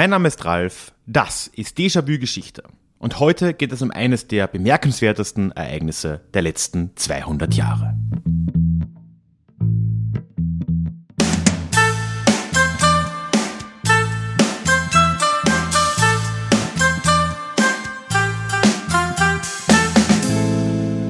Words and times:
Mein 0.00 0.08
Name 0.08 0.28
ist 0.28 0.46
Ralf, 0.46 0.94
das 1.04 1.46
ist 1.46 1.76
Déjà-vu 1.76 2.18
Geschichte. 2.18 2.62
Und 2.98 3.20
heute 3.20 3.52
geht 3.52 3.70
es 3.70 3.82
um 3.82 3.90
eines 3.90 4.26
der 4.26 4.46
bemerkenswertesten 4.46 5.52
Ereignisse 5.52 6.22
der 6.32 6.40
letzten 6.40 6.96
200 6.96 7.52
Jahre. 7.52 7.98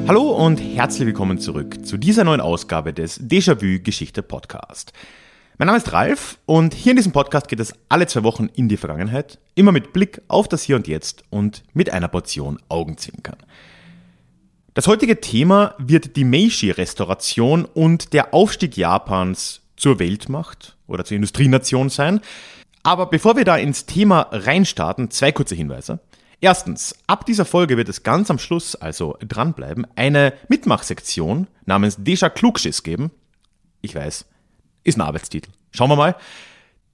Hallo 0.08 0.32
und 0.32 0.56
herzlich 0.56 1.06
willkommen 1.06 1.38
zurück 1.38 1.86
zu 1.86 1.96
dieser 1.96 2.24
neuen 2.24 2.40
Ausgabe 2.40 2.92
des 2.92 3.20
Déjà-vu 3.20 3.80
Geschichte 3.84 4.24
Podcast. 4.24 4.92
Mein 5.60 5.66
Name 5.66 5.76
ist 5.76 5.92
Ralf 5.92 6.38
und 6.46 6.72
hier 6.72 6.92
in 6.92 6.96
diesem 6.96 7.12
Podcast 7.12 7.46
geht 7.46 7.60
es 7.60 7.74
alle 7.90 8.06
zwei 8.06 8.22
Wochen 8.22 8.46
in 8.46 8.70
die 8.70 8.78
Vergangenheit, 8.78 9.38
immer 9.54 9.72
mit 9.72 9.92
Blick 9.92 10.22
auf 10.26 10.48
das 10.48 10.62
Hier 10.62 10.74
und 10.74 10.88
Jetzt 10.88 11.22
und 11.28 11.64
mit 11.74 11.92
einer 11.92 12.08
Portion 12.08 12.58
Augenzwinkern. 12.70 13.36
Das 14.72 14.86
heutige 14.86 15.20
Thema 15.20 15.74
wird 15.76 16.16
die 16.16 16.24
Meiji-Restauration 16.24 17.66
und 17.66 18.14
der 18.14 18.32
Aufstieg 18.32 18.78
Japans 18.78 19.60
zur 19.76 19.98
Weltmacht 19.98 20.78
oder 20.86 21.04
zur 21.04 21.16
Industrienation 21.16 21.90
sein. 21.90 22.22
Aber 22.82 23.04
bevor 23.04 23.36
wir 23.36 23.44
da 23.44 23.58
ins 23.58 23.84
Thema 23.84 24.28
reinstarten, 24.32 25.10
zwei 25.10 25.30
kurze 25.30 25.56
Hinweise. 25.56 26.00
Erstens, 26.40 26.94
ab 27.06 27.26
dieser 27.26 27.44
Folge 27.44 27.76
wird 27.76 27.90
es 27.90 28.02
ganz 28.02 28.30
am 28.30 28.38
Schluss, 28.38 28.76
also 28.76 29.18
dranbleiben, 29.20 29.86
eine 29.94 30.32
Mitmachsektion 30.48 31.48
namens 31.66 31.96
Deja 31.98 32.30
Klugschiss 32.30 32.82
geben. 32.82 33.10
Ich 33.82 33.94
weiß, 33.94 34.24
ist 34.84 34.98
ein 34.98 35.02
Arbeitstitel. 35.02 35.50
Schauen 35.72 35.90
wir 35.90 35.96
mal. 35.96 36.16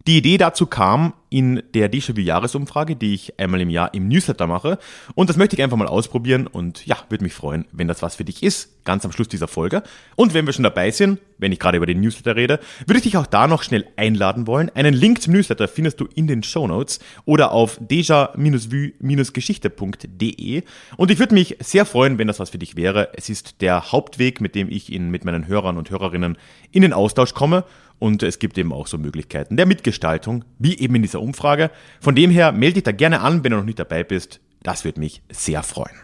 Die 0.07 0.19
Idee 0.19 0.39
dazu 0.39 0.67
kam 0.67 1.15
in 1.37 1.63
der 1.75 1.93
Déjà-vu-Jahresumfrage, 1.93 2.97
die 2.97 3.13
ich 3.13 3.39
einmal 3.39 3.61
im 3.61 3.69
Jahr 3.69 3.93
im 3.93 4.09
Newsletter 4.09 4.47
mache. 4.47 4.79
Und 5.15 5.29
das 5.29 5.37
möchte 5.37 5.55
ich 5.55 5.63
einfach 5.63 5.77
mal 5.77 5.87
ausprobieren 5.87 6.47
und 6.47 6.87
ja, 6.87 6.97
würde 7.11 7.25
mich 7.25 7.35
freuen, 7.35 7.67
wenn 7.73 7.89
das 7.89 8.01
was 8.01 8.17
für 8.17 8.25
dich 8.25 8.43
ist, 8.43 8.83
ganz 8.87 9.05
am 9.05 9.13
Schluss 9.13 9.29
dieser 9.29 9.47
Folge. 9.47 9.83
Und 10.15 10.33
wenn 10.33 10.47
wir 10.47 10.55
schon 10.55 10.63
dabei 10.63 10.91
sind, 10.91 11.21
wenn 11.37 11.53
ich 11.53 11.59
gerade 11.59 11.77
über 11.77 11.85
den 11.85 12.01
Newsletter 12.01 12.37
rede, 12.37 12.59
würde 12.87 12.97
ich 12.97 13.03
dich 13.03 13.19
auch 13.19 13.27
da 13.27 13.49
noch 13.49 13.63
schnell 13.63 13.87
einladen 13.97 14.47
wollen. 14.47 14.71
Einen 14.75 14.95
Link 14.95 15.21
zum 15.21 15.35
Newsletter 15.35 15.69
findest 15.69 16.01
du 16.01 16.09
in 16.15 16.27
den 16.27 16.43
Show 16.43 16.67
Notes 16.67 17.01
oder 17.27 17.53
auf 17.53 17.79
deja-vu-geschichte.de. 17.83 20.63
Und 20.97 21.11
ich 21.11 21.19
würde 21.19 21.35
mich 21.35 21.59
sehr 21.61 21.85
freuen, 21.85 22.17
wenn 22.17 22.29
das 22.29 22.41
was 22.41 22.49
für 22.49 22.57
dich 22.57 22.77
wäre. 22.77 23.11
Es 23.13 23.29
ist 23.29 23.61
der 23.61 23.93
Hauptweg, 23.93 24.41
mit 24.41 24.55
dem 24.55 24.71
ich 24.71 24.91
in, 24.91 25.11
mit 25.11 25.27
meinen 25.27 25.47
Hörern 25.47 25.77
und 25.77 25.91
Hörerinnen 25.91 26.39
in 26.73 26.81
den 26.81 26.95
Austausch 26.95 27.35
komme. 27.35 27.67
Und 27.99 28.23
es 28.23 28.39
gibt 28.39 28.59
eben 28.59 28.73
auch 28.73 28.87
so 28.87 28.99
Möglichkeiten 28.99 29.57
der 29.57 29.67
Mitgestaltung, 29.67 30.45
wie 30.59 30.79
eben 30.79 30.95
in 30.97 31.03
dieser 31.03 31.21
Umfrage. 31.27 31.71
Von 32.01 32.15
dem 32.15 32.31
her 32.31 32.53
melde 32.53 32.75
dich 32.75 32.85
da 32.85 32.93
gerne 32.93 33.21
an, 33.21 33.45
wenn 33.45 33.51
du 33.53 33.59
noch 33.59 33.65
nicht 33.65 33.79
dabei 33.79 34.05
bist. 34.05 34.41
Das 34.63 34.85
würde 34.85 35.01
mich 35.01 35.23
sehr 35.31 35.63
freuen. 35.63 35.97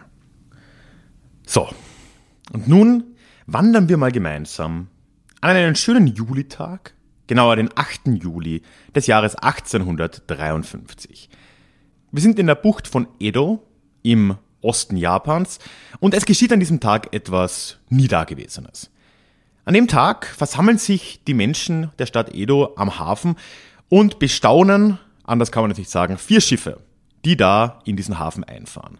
So, 1.45 1.69
und 2.51 2.67
nun 2.67 3.15
wandern 3.45 3.89
wir 3.89 3.97
mal 3.97 4.11
gemeinsam 4.11 4.87
an 5.41 5.49
einen 5.49 5.75
schönen 5.75 6.07
Julitag, 6.07 6.93
genauer 7.27 7.57
den 7.57 7.69
8. 7.75 8.07
Juli 8.21 8.61
des 8.95 9.07
Jahres 9.07 9.35
1853. 9.35 11.29
Wir 12.11 12.21
sind 12.21 12.39
in 12.39 12.47
der 12.47 12.55
Bucht 12.55 12.87
von 12.87 13.07
Edo 13.19 13.67
im 14.03 14.37
Osten 14.61 14.95
Japans 14.95 15.59
und 15.99 16.13
es 16.13 16.25
geschieht 16.25 16.53
an 16.53 16.59
diesem 16.59 16.79
Tag 16.79 17.13
etwas 17.13 17.79
nie 17.89 18.07
Dagewesenes. 18.07 18.89
An 19.65 19.73
dem 19.73 19.87
Tag 19.87 20.25
versammeln 20.25 20.77
sich 20.77 21.21
die 21.25 21.33
Menschen 21.33 21.91
der 21.99 22.05
Stadt 22.05 22.33
Edo 22.33 22.73
am 22.75 22.99
Hafen 22.99 23.35
und 23.89 24.19
bestaunen, 24.19 24.99
anders 25.23 25.51
kann 25.51 25.63
man 25.63 25.71
nicht 25.71 25.89
sagen, 25.89 26.17
vier 26.17 26.41
Schiffe, 26.41 26.79
die 27.25 27.37
da 27.37 27.81
in 27.85 27.95
diesen 27.95 28.19
Hafen 28.19 28.43
einfahren. 28.43 28.99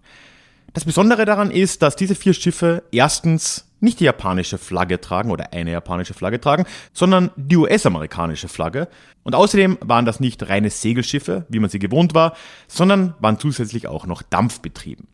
Das 0.73 0.85
Besondere 0.85 1.25
daran 1.25 1.51
ist, 1.51 1.81
dass 1.81 1.95
diese 1.95 2.15
vier 2.15 2.33
Schiffe 2.33 2.83
erstens 2.91 3.65
nicht 3.79 3.99
die 3.99 4.05
japanische 4.05 4.57
Flagge 4.57 4.99
tragen 5.01 5.29
oder 5.29 5.53
eine 5.53 5.71
japanische 5.71 6.13
Flagge 6.13 6.39
tragen, 6.39 6.65
sondern 6.93 7.29
die 7.35 7.57
US-amerikanische 7.57 8.47
Flagge. 8.47 8.87
Und 9.23 9.35
außerdem 9.35 9.77
waren 9.81 10.05
das 10.05 10.19
nicht 10.19 10.47
reine 10.49 10.69
Segelschiffe, 10.69 11.45
wie 11.49 11.59
man 11.59 11.69
sie 11.69 11.79
gewohnt 11.79 12.15
war, 12.15 12.35
sondern 12.67 13.13
waren 13.19 13.39
zusätzlich 13.39 13.87
auch 13.87 14.07
noch 14.07 14.21
dampfbetrieben. 14.21 15.07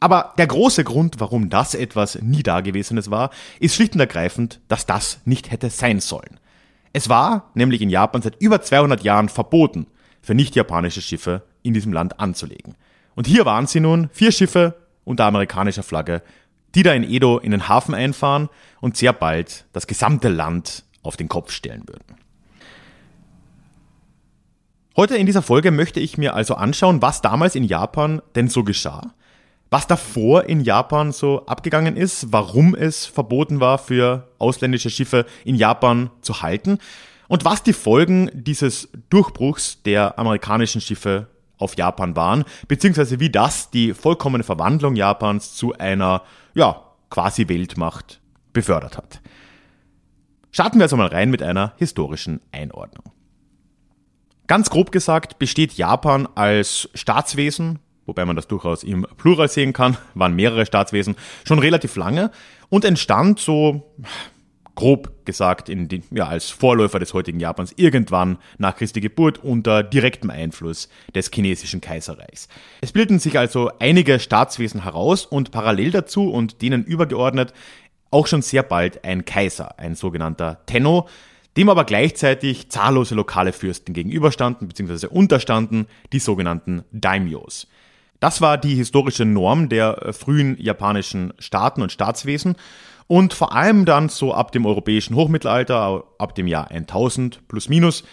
Aber 0.00 0.32
der 0.38 0.46
große 0.46 0.82
Grund, 0.82 1.16
warum 1.18 1.50
das 1.50 1.74
etwas 1.74 2.20
nie 2.22 2.42
Dagewesenes 2.42 3.10
war, 3.10 3.30
ist 3.60 3.74
schlicht 3.74 3.94
und 3.94 4.00
ergreifend, 4.00 4.60
dass 4.68 4.86
das 4.86 5.20
nicht 5.24 5.50
hätte 5.50 5.68
sein 5.68 6.00
sollen. 6.00 6.40
Es 6.92 7.08
war 7.08 7.50
nämlich 7.54 7.82
in 7.82 7.90
Japan 7.90 8.22
seit 8.22 8.40
über 8.40 8.62
200 8.62 9.02
Jahren 9.02 9.28
verboten, 9.28 9.86
für 10.22 10.34
nicht-japanische 10.34 11.02
Schiffe 11.02 11.42
in 11.62 11.74
diesem 11.74 11.92
Land 11.92 12.20
anzulegen. 12.20 12.74
Und 13.14 13.26
hier 13.26 13.44
waren 13.44 13.66
sie 13.66 13.80
nun, 13.80 14.08
vier 14.12 14.32
Schiffe 14.32 14.76
unter 15.04 15.24
amerikanischer 15.24 15.82
Flagge, 15.82 16.22
die 16.74 16.82
da 16.82 16.94
in 16.94 17.04
Edo 17.04 17.38
in 17.38 17.50
den 17.50 17.68
Hafen 17.68 17.94
einfahren 17.94 18.48
und 18.80 18.96
sehr 18.96 19.12
bald 19.12 19.66
das 19.72 19.86
gesamte 19.86 20.28
Land 20.28 20.84
auf 21.02 21.16
den 21.16 21.28
Kopf 21.28 21.50
stellen 21.50 21.82
würden. 21.86 22.16
Heute 24.96 25.16
in 25.16 25.26
dieser 25.26 25.42
Folge 25.42 25.70
möchte 25.70 26.00
ich 26.00 26.16
mir 26.16 26.34
also 26.34 26.54
anschauen, 26.54 27.02
was 27.02 27.20
damals 27.20 27.54
in 27.54 27.64
Japan 27.64 28.22
denn 28.34 28.48
so 28.48 28.62
geschah 28.62 29.12
was 29.72 29.86
davor 29.86 30.44
in 30.44 30.60
Japan 30.60 31.12
so 31.12 31.46
abgegangen 31.46 31.96
ist, 31.96 32.30
warum 32.30 32.74
es 32.74 33.06
verboten 33.06 33.58
war 33.58 33.78
für 33.78 34.28
ausländische 34.38 34.90
Schiffe 34.90 35.24
in 35.46 35.56
Japan 35.56 36.10
zu 36.20 36.42
halten 36.42 36.78
und 37.32 37.46
was 37.46 37.62
die 37.62 37.72
Folgen 37.72 38.30
dieses 38.34 38.90
Durchbruchs 39.08 39.82
der 39.84 40.18
amerikanischen 40.18 40.82
Schiffe 40.82 41.28
auf 41.56 41.78
Japan 41.78 42.14
waren, 42.14 42.44
beziehungsweise 42.68 43.20
wie 43.20 43.30
das 43.30 43.70
die 43.70 43.94
vollkommene 43.94 44.44
Verwandlung 44.44 44.96
Japans 44.96 45.54
zu 45.54 45.72
einer, 45.72 46.24
ja, 46.52 46.82
quasi 47.08 47.48
Weltmacht 47.48 48.20
befördert 48.52 48.98
hat. 48.98 49.22
Starten 50.50 50.78
wir 50.78 50.82
also 50.82 50.98
mal 50.98 51.06
rein 51.06 51.30
mit 51.30 51.42
einer 51.42 51.72
historischen 51.78 52.42
Einordnung. 52.52 53.14
Ganz 54.46 54.68
grob 54.68 54.92
gesagt 54.92 55.38
besteht 55.38 55.72
Japan 55.72 56.28
als 56.34 56.90
Staatswesen 56.92 57.78
wobei 58.04 58.26
man 58.26 58.36
das 58.36 58.48
durchaus 58.48 58.82
im 58.82 59.06
Plural 59.16 59.48
sehen 59.48 59.72
kann, 59.72 59.96
waren 60.14 60.34
mehrere 60.34 60.66
Staatswesen 60.66 61.16
schon 61.46 61.60
relativ 61.60 61.96
lange 61.96 62.30
und 62.68 62.84
entstand 62.84 63.38
so 63.38 63.94
grob 64.74 65.24
gesagt 65.24 65.68
in 65.68 65.88
die, 65.88 66.02
ja, 66.10 66.26
als 66.26 66.50
Vorläufer 66.50 66.98
des 66.98 67.14
heutigen 67.14 67.40
Japans 67.40 67.74
irgendwann 67.76 68.38
nach 68.58 68.76
Christi 68.76 69.00
Geburt 69.00 69.38
unter 69.38 69.82
direktem 69.82 70.30
Einfluss 70.30 70.88
des 71.14 71.30
chinesischen 71.32 71.80
Kaiserreichs. 71.80 72.48
Es 72.80 72.92
bildeten 72.92 73.18
sich 73.18 73.38
also 73.38 73.70
einige 73.78 74.18
Staatswesen 74.18 74.82
heraus 74.82 75.26
und 75.26 75.50
parallel 75.50 75.90
dazu 75.90 76.30
und 76.30 76.62
denen 76.62 76.84
übergeordnet 76.84 77.52
auch 78.10 78.26
schon 78.26 78.42
sehr 78.42 78.62
bald 78.62 79.04
ein 79.04 79.24
Kaiser, 79.24 79.78
ein 79.78 79.94
sogenannter 79.94 80.60
Tenno, 80.66 81.08
dem 81.56 81.68
aber 81.68 81.84
gleichzeitig 81.84 82.70
zahllose 82.70 83.14
lokale 83.14 83.52
Fürsten 83.52 83.92
gegenüberstanden 83.92 84.68
bzw. 84.68 85.06
unterstanden, 85.06 85.86
die 86.12 86.18
sogenannten 86.18 86.84
Daimyos. 86.92 87.66
Das 88.20 88.40
war 88.40 88.56
die 88.56 88.76
historische 88.76 89.24
Norm 89.24 89.68
der 89.68 90.00
äh, 90.00 90.12
frühen 90.12 90.56
japanischen 90.60 91.34
Staaten 91.40 91.82
und 91.82 91.90
Staatswesen 91.90 92.54
und 93.06 93.34
vor 93.34 93.54
allem 93.54 93.84
dann 93.84 94.08
so 94.08 94.34
ab 94.34 94.52
dem 94.52 94.66
europäischen 94.66 95.14
Hochmittelalter, 95.16 96.04
ab 96.18 96.34
dem 96.34 96.46
Jahr 96.46 96.70
1000 96.70 97.46
plus 97.48 97.68
minus, 97.68 98.04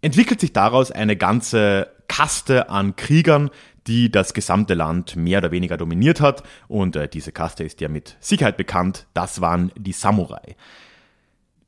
entwickelt 0.00 0.40
sich 0.40 0.52
daraus 0.52 0.90
eine 0.90 1.16
ganze 1.16 1.88
Kaste 2.08 2.68
an 2.68 2.96
Kriegern, 2.96 3.50
die 3.86 4.10
das 4.10 4.34
gesamte 4.34 4.74
Land 4.74 5.16
mehr 5.16 5.38
oder 5.38 5.50
weniger 5.50 5.76
dominiert 5.76 6.20
hat. 6.20 6.42
Und 6.68 6.96
äh, 6.96 7.08
diese 7.08 7.32
Kaste 7.32 7.64
ist 7.64 7.80
ja 7.80 7.88
mit 7.88 8.16
Sicherheit 8.20 8.56
bekannt. 8.56 9.06
Das 9.14 9.40
waren 9.40 9.72
die 9.76 9.92
Samurai. 9.92 10.56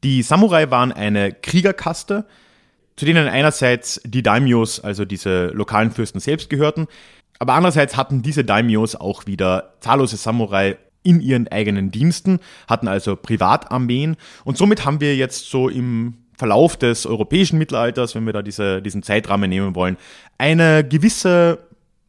Die 0.05 0.23
Samurai 0.23 0.71
waren 0.71 0.93
eine 0.93 1.33
Kriegerkaste, 1.33 2.27
zu 2.97 3.05
denen 3.05 3.27
einerseits 3.27 4.01
die 4.05 4.23
Daimyos, 4.23 4.81
also 4.81 5.05
diese 5.05 5.47
lokalen 5.47 5.91
Fürsten 5.91 6.21
selbst 6.21 6.51
gehörten, 6.51 6.87
aber 7.39 7.55
andererseits 7.55 7.97
hatten 7.97 8.23
diese 8.23 8.45
Daimyos 8.45 8.95
auch 8.95 9.27
wieder 9.27 9.75
zahllose 9.81 10.17
Samurai 10.17 10.77
in 11.05 11.21
ihren 11.21 11.47
eigenen 11.47 11.93
Diensten, 11.93 12.41
hatten 12.67 12.89
also 12.89 13.15
Privatarmeen. 13.15 14.17
Und 14.45 14.59
somit 14.59 14.85
haben 14.85 15.01
wir 15.01 15.15
jetzt 15.15 15.49
so 15.49 15.69
im 15.69 16.15
Verlauf 16.37 16.77
des 16.77 17.07
europäischen 17.07 17.59
Mittelalters, 17.59 18.17
wenn 18.17 18.27
wir 18.27 18.33
da 18.33 18.43
diese, 18.43 18.83
diesen 18.83 19.05
Zeitrahmen 19.05 19.49
nehmen 19.49 19.77
wollen, 19.77 19.97
eine 20.37 20.83
gewisse 20.83 21.61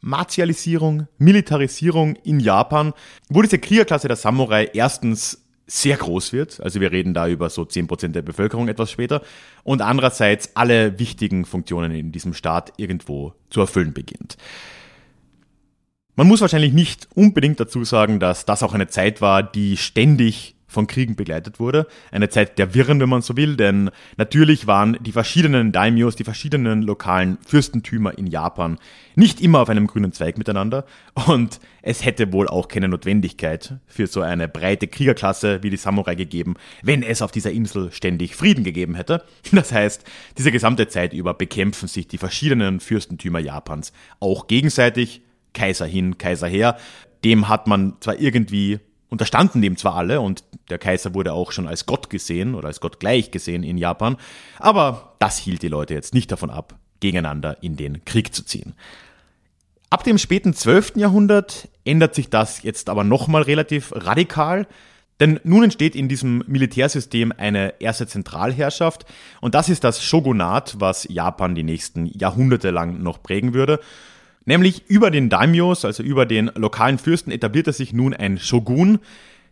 Martialisierung, 0.01 1.07
Militarisierung 1.17 2.15
in 2.23 2.39
Japan, 2.39 2.93
wo 3.29 3.41
diese 3.41 3.59
Kriegerklasse 3.59 4.07
der 4.07 4.17
Samurai 4.17 4.69
erstens 4.73 5.45
sehr 5.67 5.97
groß 5.97 6.31
wird, 6.31 6.61
also 6.61 6.79
wir 6.79 6.91
reden 6.91 7.13
da 7.15 7.27
über 7.27 7.49
so 7.49 7.63
10% 7.63 8.09
der 8.09 8.21
Bevölkerung 8.21 8.67
etwas 8.67 8.91
später, 8.91 9.21
und 9.63 9.81
andererseits 9.81 10.55
alle 10.55 10.99
wichtigen 10.99 11.43
Funktionen 11.43 11.91
in 11.91 12.11
diesem 12.11 12.35
Staat 12.35 12.73
irgendwo 12.77 13.33
zu 13.49 13.61
erfüllen 13.61 13.93
beginnt. 13.93 14.37
Man 16.17 16.27
muss 16.27 16.39
wahrscheinlich 16.39 16.71
nicht 16.71 17.09
unbedingt 17.13 17.59
dazu 17.59 17.83
sagen, 17.83 18.21
dass 18.21 18.45
das 18.45 18.63
auch 18.63 18.73
eine 18.73 18.87
Zeit 18.87 19.19
war, 19.19 19.43
die 19.43 19.75
ständig 19.75 20.55
von 20.65 20.87
Kriegen 20.87 21.17
begleitet 21.17 21.59
wurde. 21.59 21.87
Eine 22.09 22.29
Zeit 22.29 22.57
der 22.57 22.73
Wirren, 22.73 23.01
wenn 23.01 23.09
man 23.09 23.21
so 23.21 23.35
will, 23.35 23.57
denn 23.57 23.91
natürlich 24.15 24.65
waren 24.65 24.97
die 25.01 25.11
verschiedenen 25.11 25.73
Daimyos, 25.73 26.15
die 26.15 26.23
verschiedenen 26.23 26.81
lokalen 26.83 27.37
Fürstentümer 27.45 28.17
in 28.17 28.27
Japan 28.27 28.79
nicht 29.15 29.41
immer 29.41 29.59
auf 29.59 29.69
einem 29.69 29.87
grünen 29.87 30.13
Zweig 30.13 30.37
miteinander 30.37 30.85
und 31.27 31.59
es 31.81 32.05
hätte 32.05 32.31
wohl 32.31 32.47
auch 32.47 32.69
keine 32.69 32.87
Notwendigkeit 32.87 33.75
für 33.85 34.07
so 34.07 34.21
eine 34.21 34.47
breite 34.47 34.87
Kriegerklasse 34.87 35.63
wie 35.63 35.69
die 35.69 35.77
Samurai 35.77 36.15
gegeben, 36.15 36.55
wenn 36.81 37.03
es 37.03 37.21
auf 37.21 37.31
dieser 37.31 37.51
Insel 37.51 37.91
ständig 37.91 38.35
Frieden 38.35 38.63
gegeben 38.63 38.95
hätte. 38.95 39.23
Das 39.51 39.71
heißt, 39.71 40.03
diese 40.37 40.51
gesamte 40.51 40.87
Zeit 40.87 41.13
über 41.13 41.33
bekämpfen 41.33 41.87
sich 41.87 42.07
die 42.07 42.17
verschiedenen 42.17 42.79
Fürstentümer 42.79 43.39
Japans 43.39 43.93
auch 44.19 44.47
gegenseitig, 44.47 45.21
Kaiser 45.55 45.87
hin, 45.87 46.19
Kaiser 46.19 46.47
her. 46.47 46.77
Dem 47.23 47.49
hat 47.49 47.65
man 47.65 47.95
zwar 47.99 48.19
irgendwie 48.19 48.79
unterstanden 49.09 49.61
dem 49.61 49.77
zwar 49.77 49.95
alle 49.95 50.19
und 50.21 50.43
der 50.69 50.77
Kaiser 50.77 51.13
wurde 51.13 51.33
auch 51.33 51.51
schon 51.51 51.67
als 51.67 51.85
Gott 51.85 52.09
gesehen 52.09 52.53
oder 52.55 52.67
als 52.67 52.81
Gott 52.81 52.99
gleich 52.99 53.31
gesehen 53.31 53.63
in 53.63 53.77
Japan, 53.77 54.17
aber 54.59 55.15
das 55.19 55.37
hielt 55.37 55.61
die 55.61 55.67
Leute 55.67 55.93
jetzt 55.93 56.13
nicht 56.13 56.31
davon 56.31 56.49
ab, 56.49 56.75
gegeneinander 56.99 57.57
in 57.61 57.77
den 57.77 58.03
Krieg 58.03 58.33
zu 58.35 58.43
ziehen. 58.43 58.73
Ab 59.89 60.03
dem 60.03 60.17
späten 60.17 60.53
12. 60.53 60.97
Jahrhundert 60.97 61.69
ändert 61.85 62.15
sich 62.15 62.29
das 62.29 62.63
jetzt 62.63 62.89
aber 62.89 63.03
nochmal 63.03 63.43
relativ 63.43 63.93
radikal, 63.95 64.67
denn 65.21 65.39
nun 65.45 65.63
entsteht 65.63 65.95
in 65.95 66.09
diesem 66.09 66.43
Militärsystem 66.47 67.31
eine 67.37 67.75
erste 67.79 68.07
Zentralherrschaft 68.07 69.05
und 69.39 69.55
das 69.55 69.69
ist 69.69 69.85
das 69.85 70.03
Shogunat, 70.03 70.75
was 70.79 71.07
Japan 71.09 71.55
die 71.55 71.63
nächsten 71.63 72.07
Jahrhunderte 72.07 72.71
lang 72.71 73.01
noch 73.01 73.23
prägen 73.23 73.53
würde. 73.53 73.79
Nämlich 74.45 74.87
über 74.87 75.11
den 75.11 75.29
Daimyos, 75.29 75.85
also 75.85 76.03
über 76.03 76.25
den 76.25 76.51
lokalen 76.55 76.97
Fürsten, 76.97 77.31
etablierte 77.31 77.73
sich 77.73 77.93
nun 77.93 78.13
ein 78.13 78.37
Shogun, 78.37 78.99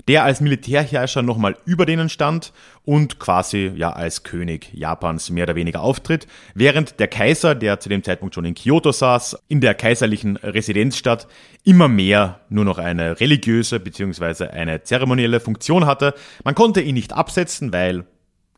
der 0.07 0.23
als 0.23 0.41
Militärherrscher 0.41 1.21
nochmal 1.21 1.55
über 1.65 1.85
denen 1.85 2.09
stand 2.09 2.51
und 2.83 3.19
quasi 3.19 3.71
ja 3.75 3.91
als 3.91 4.23
König 4.23 4.69
Japans 4.73 5.29
mehr 5.29 5.45
oder 5.45 5.55
weniger 5.55 5.81
auftritt, 5.81 6.27
während 6.55 6.99
der 6.99 7.07
Kaiser, 7.07 7.55
der 7.55 7.79
zu 7.79 7.89
dem 7.89 8.03
Zeitpunkt 8.03 8.35
schon 8.35 8.45
in 8.45 8.55
Kyoto 8.55 8.91
saß, 8.91 9.37
in 9.47 9.61
der 9.61 9.73
kaiserlichen 9.73 10.35
Residenzstadt, 10.37 11.27
immer 11.63 11.87
mehr 11.87 12.41
nur 12.49 12.65
noch 12.65 12.77
eine 12.77 13.19
religiöse 13.19 13.79
bzw. 13.79 14.47
eine 14.49 14.83
zeremonielle 14.83 15.39
Funktion 15.39 15.85
hatte. 15.85 16.13
Man 16.43 16.55
konnte 16.55 16.81
ihn 16.81 16.95
nicht 16.95 17.13
absetzen, 17.13 17.71
weil 17.71 18.05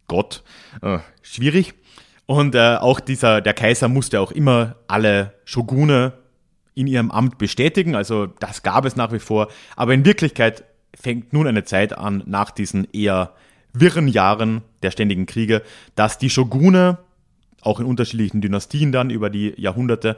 Gott, 0.07 0.43
äh, 0.81 0.99
schwierig. 1.21 1.73
Und 2.25 2.55
äh, 2.55 2.77
auch 2.77 2.99
dieser, 2.99 3.41
der 3.41 3.53
Kaiser 3.53 3.87
musste 3.87 4.19
auch 4.19 4.31
immer 4.31 4.77
alle 4.87 5.33
Shogune 5.45 6.13
in 6.75 6.87
ihrem 6.87 7.09
Amt 7.09 7.37
bestätigen. 7.37 7.95
Also 7.95 8.27
das 8.27 8.61
gab 8.61 8.85
es 8.85 8.95
nach 8.95 9.11
wie 9.11 9.19
vor. 9.19 9.47
Aber 9.75 9.93
in 9.93 10.05
Wirklichkeit 10.05 10.63
fängt 10.93 11.33
nun 11.33 11.47
eine 11.47 11.63
Zeit 11.63 11.97
an, 11.97 12.23
nach 12.25 12.51
diesen 12.51 12.87
eher 12.93 13.33
wirren 13.73 14.07
Jahren 14.07 14.61
der 14.83 14.91
ständigen 14.91 15.25
Kriege, 15.25 15.61
dass 15.95 16.17
die 16.17 16.29
Shogune, 16.29 16.99
auch 17.61 17.79
in 17.79 17.85
unterschiedlichen 17.85 18.41
Dynastien 18.41 18.91
dann 18.91 19.09
über 19.09 19.29
die 19.29 19.53
Jahrhunderte, 19.57 20.17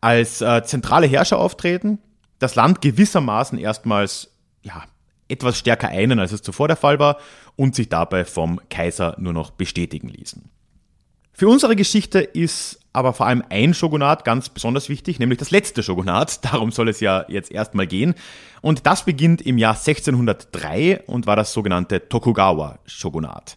als 0.00 0.40
äh, 0.40 0.62
zentrale 0.64 1.06
Herrscher 1.06 1.38
auftreten, 1.38 1.98
das 2.38 2.54
Land 2.54 2.80
gewissermaßen 2.80 3.58
erstmals 3.58 4.30
ja, 4.62 4.84
etwas 5.28 5.58
stärker 5.58 5.88
einen, 5.88 6.18
als 6.18 6.32
es 6.32 6.42
zuvor 6.42 6.68
der 6.68 6.76
Fall 6.76 6.98
war, 6.98 7.18
und 7.56 7.74
sich 7.74 7.88
dabei 7.88 8.24
vom 8.24 8.60
Kaiser 8.68 9.16
nur 9.18 9.32
noch 9.32 9.50
bestätigen 9.50 10.08
ließen. 10.08 10.50
Für 11.32 11.48
unsere 11.48 11.74
Geschichte 11.74 12.20
ist 12.20 12.80
aber 12.94 13.12
vor 13.12 13.26
allem 13.26 13.42
ein 13.50 13.74
Shogunat 13.74 14.24
ganz 14.24 14.48
besonders 14.48 14.88
wichtig, 14.88 15.18
nämlich 15.18 15.38
das 15.38 15.50
letzte 15.50 15.82
Shogunat. 15.82 16.44
Darum 16.52 16.70
soll 16.70 16.88
es 16.88 17.00
ja 17.00 17.26
jetzt 17.28 17.50
erstmal 17.50 17.86
gehen. 17.86 18.14
Und 18.62 18.86
das 18.86 19.04
beginnt 19.04 19.42
im 19.42 19.58
Jahr 19.58 19.74
1603 19.74 21.02
und 21.06 21.26
war 21.26 21.36
das 21.36 21.52
sogenannte 21.52 22.08
Tokugawa-Shogunat. 22.08 23.56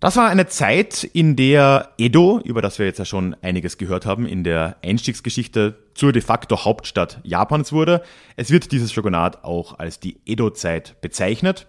Das 0.00 0.16
war 0.16 0.28
eine 0.28 0.46
Zeit, 0.46 1.02
in 1.04 1.34
der 1.36 1.90
Edo, 1.96 2.40
über 2.44 2.60
das 2.60 2.78
wir 2.78 2.86
jetzt 2.86 2.98
ja 2.98 3.04
schon 3.04 3.34
einiges 3.42 3.78
gehört 3.78 4.04
haben, 4.04 4.26
in 4.26 4.44
der 4.44 4.76
Einstiegsgeschichte 4.84 5.76
zur 5.94 6.12
de 6.12 6.22
facto 6.22 6.64
Hauptstadt 6.64 7.20
Japans 7.22 7.72
wurde. 7.72 8.02
Es 8.36 8.50
wird 8.50 8.70
dieses 8.70 8.92
Shogunat 8.92 9.44
auch 9.44 9.78
als 9.78 9.98
die 9.98 10.18
Edo-Zeit 10.24 11.00
bezeichnet. 11.00 11.66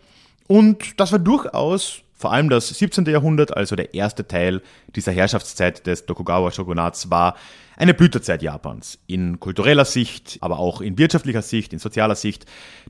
Und 0.48 1.00
das 1.00 1.12
war 1.12 1.20
durchaus 1.20 2.02
vor 2.20 2.34
allem 2.34 2.50
das 2.50 2.68
17. 2.68 3.06
Jahrhundert, 3.06 3.56
also 3.56 3.78
der 3.78 3.94
erste 3.94 4.28
Teil 4.28 4.62
dieser 4.94 5.14
Herrschaftszeit 5.14 5.88
des 5.88 6.06
Tokugawa-Shogunats, 6.06 7.10
war 7.10 7.38
eine 7.78 7.94
Blütezeit 7.94 8.44
Japans. 8.44 9.00
In 9.08 9.40
kultureller 9.40 9.86
Sicht, 9.86 10.38
aber 10.42 10.60
auch 10.60 10.82
in 10.82 10.98
wirtschaftlicher 10.98 11.42
Sicht, 11.42 11.72
in 11.72 11.80
sozialer 11.80 12.16
Sicht. 12.16 12.46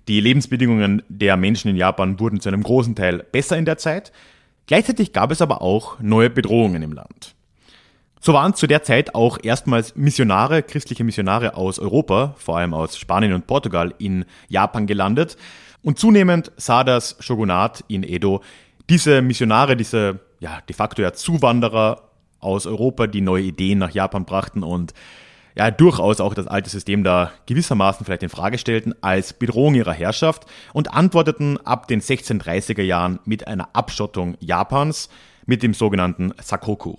Die 0.07 0.19
Lebensbedingungen 0.19 1.03
der 1.09 1.37
Menschen 1.37 1.69
in 1.69 1.75
Japan 1.75 2.19
wurden 2.19 2.39
zu 2.39 2.49
einem 2.49 2.63
großen 2.63 2.95
Teil 2.95 3.23
besser 3.31 3.55
in 3.55 3.65
der 3.65 3.77
Zeit. 3.77 4.11
Gleichzeitig 4.65 5.13
gab 5.13 5.29
es 5.29 5.43
aber 5.43 5.61
auch 5.61 5.99
neue 5.99 6.31
Bedrohungen 6.31 6.81
im 6.81 6.93
Land. 6.93 7.35
So 8.19 8.33
waren 8.33 8.55
zu 8.55 8.65
der 8.65 8.81
Zeit 8.81 9.13
auch 9.13 9.37
erstmals 9.43 9.95
Missionare, 9.95 10.63
christliche 10.63 11.03
Missionare 11.03 11.53
aus 11.55 11.77
Europa, 11.77 12.33
vor 12.39 12.57
allem 12.57 12.73
aus 12.73 12.97
Spanien 12.97 13.33
und 13.33 13.45
Portugal, 13.45 13.93
in 13.99 14.25
Japan 14.47 14.87
gelandet. 14.87 15.37
Und 15.83 15.99
zunehmend 15.99 16.51
sah 16.57 16.83
das 16.83 17.15
Shogunat 17.19 17.83
in 17.87 18.01
Edo 18.03 18.41
diese 18.89 19.21
Missionare, 19.21 19.75
diese 19.75 20.19
ja, 20.39 20.59
de 20.67 20.75
facto 20.75 21.01
ja 21.01 21.13
Zuwanderer 21.13 22.09
aus 22.39 22.65
Europa, 22.65 23.07
die 23.07 23.21
neue 23.21 23.43
Ideen 23.43 23.79
nach 23.79 23.91
Japan 23.91 24.25
brachten 24.25 24.63
und 24.63 24.93
ja, 25.55 25.71
durchaus 25.71 26.21
auch 26.21 26.33
das 26.33 26.47
alte 26.47 26.69
System 26.69 27.03
da 27.03 27.31
gewissermaßen 27.45 28.05
vielleicht 28.05 28.23
in 28.23 28.29
Frage 28.29 28.57
stellten, 28.57 28.95
als 29.01 29.33
Bedrohung 29.33 29.75
ihrer 29.75 29.93
Herrschaft 29.93 30.45
und 30.73 30.93
antworteten 30.93 31.57
ab 31.65 31.87
den 31.87 32.01
1630er 32.01 32.83
Jahren 32.83 33.19
mit 33.25 33.47
einer 33.47 33.69
Abschottung 33.73 34.37
Japans 34.39 35.09
mit 35.45 35.63
dem 35.63 35.73
sogenannten 35.73 36.33
Sakoku. 36.41 36.95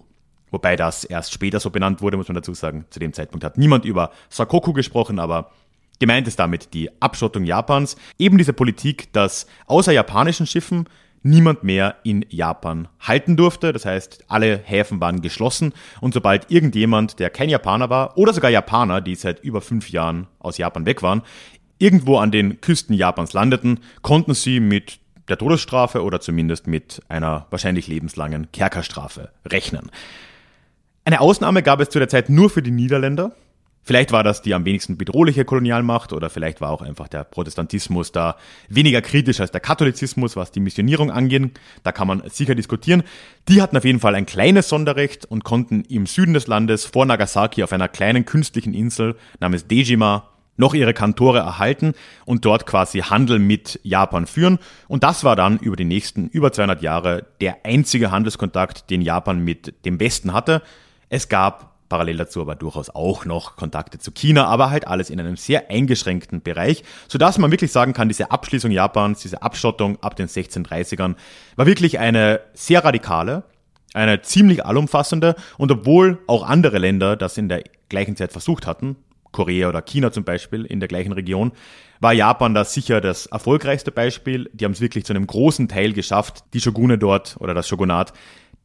Wobei 0.51 0.77
das 0.77 1.05
erst 1.05 1.33
später 1.33 1.61
so 1.61 1.71
benannt 1.71 2.03
wurde, 2.03 2.17
muss 2.17 2.29
man 2.29 2.35
dazu 2.35 2.53
sagen. 2.53 2.85
Zu 2.91 2.99
dem 2.99 3.13
Zeitpunkt 3.13 3.45
hat 3.45 3.57
niemand 3.57 3.85
über 3.85 4.11
Sakoku 4.29 4.73
gesprochen, 4.73 5.21
aber 5.21 5.53
gemeint 6.01 6.27
ist 6.27 6.39
damit 6.39 6.75
die 6.75 6.91
Abschottung 7.01 7.45
Japans. 7.45 7.97
Eben 8.19 8.37
diese 8.37 8.53
Politik, 8.53 9.13
dass 9.13 9.47
außer 9.67 9.93
japanischen 9.93 10.47
Schiffen 10.47 10.87
niemand 11.23 11.65
mehr 11.65 11.97
in 12.03 12.25
Japan 12.29 12.89
halten 13.01 13.37
durfte. 13.37 13.73
Das 13.73 13.85
heißt, 13.85 14.25
alle 14.29 14.59
Häfen 14.59 15.01
waren 15.01 15.21
geschlossen 15.21 15.73
und 16.01 16.15
sobald 16.15 16.51
irgendjemand, 16.51 17.19
der 17.19 17.31
kein 17.31 17.49
Japaner 17.49 17.91
war 17.91 18.17
oder 18.17 18.33
sogar 18.33 18.51
Japaner, 18.51 19.01
die 19.01 19.15
seit 19.15 19.41
über 19.41 19.61
fünf 19.61 19.91
Jahren 19.91 20.27
aus 20.39 20.59
Japan 20.59 20.87
weg 20.87 21.03
waren, 21.03 21.23
irgendwo 21.79 22.19
an 22.19 22.31
den 22.31 22.61
Küsten 22.61 22.95
Japans 22.95 23.33
landeten, 23.33 23.81
konnten 24.03 24.35
sie 24.35 24.61
mit 24.61 24.99
der 25.29 25.39
Todesstrafe 25.39 26.03
oder 26.03 26.21
zumindest 26.21 26.67
mit 26.67 27.03
einer 27.09 27.47
wahrscheinlich 27.51 27.87
lebenslangen 27.87 28.51
Kerkerstrafe 28.53 29.31
rechnen. 29.47 29.91
Eine 31.05 31.21
Ausnahme 31.21 31.63
gab 31.63 31.81
es 31.81 31.89
zu 31.89 31.99
der 31.99 32.09
Zeit 32.09 32.29
nur 32.29 32.51
für 32.51 32.63
die 32.63 32.71
Niederländer. 32.71 33.33
Vielleicht 33.83 34.13
war 34.13 34.23
das 34.23 34.43
die 34.43 34.55
am 34.55 34.65
wenigsten 34.65 34.99
bedrohliche 34.99 35.45
Kolonialmacht 35.45 36.13
oder 36.13 36.31
vielleicht 36.31 36.61
war 36.61 36.71
auch 36.71 36.83
einfach 36.83 37.09
der 37.09 37.25
Protestantismus 37.25 38.13
da 38.13 38.37
weniger 38.69 39.01
kritisch 39.01 39.41
als 39.41 39.51
der 39.51 39.61
Katholizismus, 39.61 40.37
was 40.37 40.53
die 40.53 40.61
Missionierung 40.61 41.11
angeht. 41.11 41.59
Da 41.83 41.93
kann 41.93 42.07
man 42.07 42.23
sicher 42.29 42.55
diskutieren. 42.55 43.03
Die 43.49 43.63
hatten 43.63 43.77
auf 43.77 43.85
jeden 43.85 44.01
Fall 44.01 44.15
ein 44.15 44.27
kleines 44.27 44.69
Sonderrecht 44.69 45.25
und 45.25 45.45
konnten 45.45 45.83
im 45.83 46.07
Süden 46.07 46.35
des 46.35 46.47
Landes 46.47 46.85
vor 46.85 47.07
Nagasaki 47.07 47.63
auf 47.63 47.73
einer 47.73 47.89
kleinen 47.89 48.25
künstlichen 48.27 48.75
Insel 48.75 49.17
namens 49.41 49.67
Dejima 49.67 50.29
noch 50.61 50.75
ihre 50.75 50.95
Kantore 50.95 51.39
erhalten 51.39 51.95
und 52.27 52.45
dort 52.45 52.67
quasi 52.67 53.01
Handel 53.01 53.39
mit 53.39 53.81
Japan 53.83 54.27
führen. 54.27 54.59
Und 54.87 55.03
das 55.03 55.25
war 55.25 55.35
dann 55.35 55.59
über 55.59 55.75
die 55.75 55.85
nächsten 55.85 56.29
über 56.29 56.53
200 56.53 56.83
Jahre 56.83 57.27
der 57.41 57.65
einzige 57.65 58.11
Handelskontakt, 58.11 58.91
den 58.91 59.01
Japan 59.01 59.43
mit 59.43 59.85
dem 59.85 59.99
Westen 59.99 60.33
hatte. 60.33 60.63
Es 61.09 61.29
gab 61.29 61.75
parallel 61.91 62.17
dazu 62.17 62.41
aber 62.41 62.55
durchaus 62.55 62.89
auch 62.89 63.27
noch 63.27 63.57
Kontakte 63.57 63.99
zu 63.99 64.13
China, 64.13 64.47
aber 64.47 64.71
halt 64.71 64.87
alles 64.87 65.11
in 65.11 65.21
einem 65.21 65.37
sehr 65.37 65.69
eingeschränkten 65.69 66.41
Bereich, 66.41 66.83
sodass 67.09 67.37
man 67.37 67.51
wirklich 67.51 67.73
sagen 67.73 67.93
kann, 67.93 68.09
diese 68.09 68.31
Abschließung 68.31 68.71
Japans, 68.71 69.21
diese 69.21 69.43
Abschottung 69.43 70.03
ab 70.03 70.17
den 70.17 70.29
1630ern 70.29 71.17
war 71.57 71.67
wirklich 71.67 71.99
eine 71.99 72.41
sehr 72.55 72.83
radikale, 72.83 73.43
eine 73.93 74.23
ziemlich 74.23 74.65
allumfassende 74.65 75.35
und 75.59 75.71
obwohl 75.71 76.19
auch 76.27 76.49
andere 76.49 76.79
Länder 76.79 77.17
das 77.17 77.37
in 77.37 77.51
der 77.51 77.65
gleichen 77.91 78.17
Zeit 78.17 78.33
versucht 78.33 78.67
hatten, 78.67 78.97
Korea 79.33 79.69
oder 79.69 79.83
China 79.83 80.13
zum 80.13 80.25
Beispiel 80.25 80.65
in 80.65 80.81
der 80.81 80.89
gleichen 80.89 81.13
Region, 81.13 81.53
war 82.01 82.13
Japan 82.13 82.55
da 82.55 82.65
sicher 82.65 83.01
das 83.01 83.27
erfolgreichste 83.27 83.93
Beispiel. 83.93 84.49
Die 84.55 84.65
haben 84.65 84.73
es 84.73 84.81
wirklich 84.81 85.05
zu 85.05 85.13
einem 85.13 85.27
großen 85.27 85.69
Teil 85.69 85.93
geschafft, 85.93 86.45
die 86.55 86.61
Shogune 86.61 86.99
dort 86.99 87.37
oder 87.39 87.53
das 87.53 87.69
Shogunat, 87.69 88.13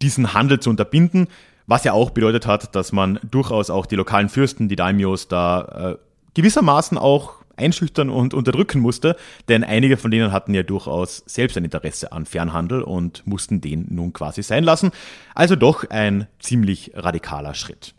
diesen 0.02 0.34
Handel 0.34 0.60
zu 0.60 0.70
unterbinden. 0.70 1.28
Was 1.68 1.84
ja 1.84 1.94
auch 1.94 2.12
bedeutet 2.12 2.46
hat, 2.46 2.76
dass 2.76 2.92
man 2.92 3.20
durchaus 3.30 3.70
auch 3.70 3.86
die 3.86 3.96
lokalen 3.96 4.30
Fürsten, 4.30 4.70
die 4.70 4.76
Daimios, 4.76 5.28
da 5.28 5.94
äh, 5.94 5.98
gewissermaßen 6.36 6.98
auch 6.98 7.46
einschüchtern 7.58 8.10
und 8.10 8.34
unterdrücken 8.34 8.80
musste, 8.82 9.16
denn 9.48 9.64
einige 9.64 9.98
von 9.98 10.12
denen 10.12 10.32
hatten 10.32 10.54
ja 10.54 10.64
durchaus 10.64 11.24
selbst 11.26 11.58
ein 11.58 11.64
Interesse 11.64 12.12
an 12.12 12.26
Fernhandel 12.26 12.82
und 12.82 13.26
mussten 13.26 13.62
den 13.62 13.88
nun 13.90 14.14
quasi 14.14 14.44
sein 14.44 14.64
lassen. 14.64 14.92
Also 15.34 15.56
doch 15.56 15.90
ein 15.90 16.28
ziemlich 16.40 16.92
radikaler 16.96 17.54
Schritt. 17.54 17.96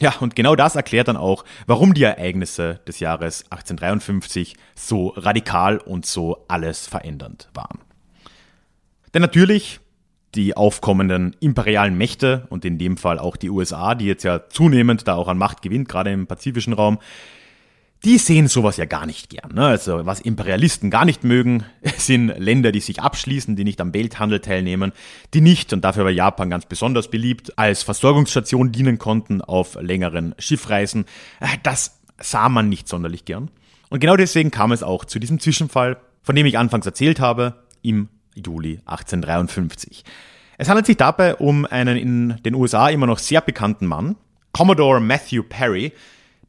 Ja, 0.00 0.14
und 0.20 0.36
genau 0.36 0.54
das 0.54 0.76
erklärt 0.76 1.08
dann 1.08 1.16
auch, 1.16 1.44
warum 1.66 1.92
die 1.92 2.04
Ereignisse 2.04 2.80
des 2.86 3.00
Jahres 3.00 3.42
1853 3.50 4.56
so 4.76 5.08
radikal 5.16 5.78
und 5.78 6.06
so 6.06 6.44
alles 6.46 6.86
verändernd 6.86 7.48
waren. 7.52 7.80
Denn 9.12 9.22
natürlich 9.22 9.80
die 10.34 10.56
aufkommenden 10.56 11.34
imperialen 11.40 11.96
Mächte 11.96 12.46
und 12.50 12.64
in 12.64 12.78
dem 12.78 12.96
Fall 12.96 13.18
auch 13.18 13.36
die 13.36 13.50
USA, 13.50 13.94
die 13.94 14.06
jetzt 14.06 14.24
ja 14.24 14.48
zunehmend 14.48 15.08
da 15.08 15.14
auch 15.14 15.28
an 15.28 15.38
Macht 15.38 15.62
gewinnt, 15.62 15.88
gerade 15.88 16.12
im 16.12 16.26
pazifischen 16.26 16.72
Raum, 16.72 16.98
die 18.04 18.18
sehen 18.18 18.46
sowas 18.46 18.76
ja 18.76 18.84
gar 18.84 19.06
nicht 19.06 19.28
gern. 19.30 19.54
Ne? 19.54 19.66
Also 19.66 20.06
was 20.06 20.20
Imperialisten 20.20 20.90
gar 20.90 21.04
nicht 21.04 21.24
mögen, 21.24 21.64
sind 21.96 22.28
Länder, 22.38 22.72
die 22.72 22.80
sich 22.80 23.00
abschließen, 23.00 23.56
die 23.56 23.64
nicht 23.64 23.80
am 23.80 23.92
Welthandel 23.92 24.40
teilnehmen, 24.40 24.92
die 25.34 25.40
nicht, 25.40 25.72
und 25.72 25.84
dafür 25.84 26.04
war 26.04 26.10
Japan 26.10 26.50
ganz 26.50 26.66
besonders 26.66 27.08
beliebt, 27.10 27.58
als 27.58 27.82
Versorgungsstation 27.82 28.70
dienen 28.70 28.98
konnten 28.98 29.40
auf 29.40 29.76
längeren 29.80 30.34
Schiffreisen. 30.38 31.06
Äh, 31.40 31.48
das 31.62 31.98
sah 32.20 32.48
man 32.48 32.68
nicht 32.68 32.88
sonderlich 32.88 33.24
gern. 33.24 33.50
Und 33.90 34.00
genau 34.00 34.16
deswegen 34.16 34.50
kam 34.50 34.72
es 34.72 34.82
auch 34.82 35.04
zu 35.04 35.18
diesem 35.18 35.40
Zwischenfall, 35.40 35.96
von 36.22 36.36
dem 36.36 36.46
ich 36.46 36.58
anfangs 36.58 36.86
erzählt 36.86 37.20
habe, 37.20 37.64
im 37.82 38.08
Juli 38.44 38.80
1853. 38.86 40.04
Es 40.58 40.68
handelt 40.68 40.86
sich 40.86 40.96
dabei 40.96 41.36
um 41.36 41.64
einen 41.64 41.96
in 41.96 42.36
den 42.44 42.54
USA 42.54 42.88
immer 42.88 43.06
noch 43.06 43.18
sehr 43.18 43.40
bekannten 43.40 43.86
Mann, 43.86 44.16
Commodore 44.52 45.00
Matthew 45.00 45.44
Perry, 45.44 45.92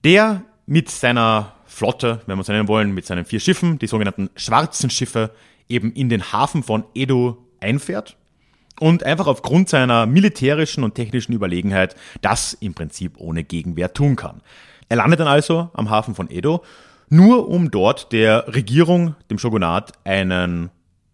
der 0.03 0.43
mit 0.65 0.89
seiner 0.89 1.53
Flotte, 1.65 2.22
wenn 2.25 2.38
wir 2.38 2.41
es 2.41 2.48
nennen 2.48 2.67
wollen, 2.67 2.93
mit 2.93 3.05
seinen 3.05 3.25
vier 3.25 3.39
Schiffen, 3.39 3.77
die 3.77 3.88
sogenannten 3.88 4.29
schwarzen 4.36 4.89
Schiffe, 4.89 5.31
eben 5.67 5.93
in 5.93 6.10
den 6.10 6.31
Hafen 6.34 6.63
von 6.63 6.84
Edo 6.96 7.38
einfährt 7.60 8.17
und 8.79 9.03
einfach 9.03 9.27
aufgrund 9.27 9.69
seiner 9.69 10.05
militärischen 10.05 10.84
und 10.84 10.96
technischen 10.96 11.34
Überlegenheit 11.34 11.96
das 12.22 12.53
im 12.53 12.74
Prinzip 12.74 13.13
ohne 13.17 13.43
Gegenwehr 13.43 13.93
tun 13.93 14.15
kann. 14.15 14.41
Er 14.89 14.98
landet 14.98 15.19
dann 15.19 15.27
also 15.27 15.69
am 15.74 15.89
Hafen 15.89 16.15
von 16.15 16.31
Edo, 16.31 16.63
nur 17.10 17.48
um 17.48 17.72
dort 17.72 18.12
der 18.12 18.53
Regierung, 18.53 19.15
dem 19.29 19.38
Shogunat, 19.38 19.93
einen 20.03 20.72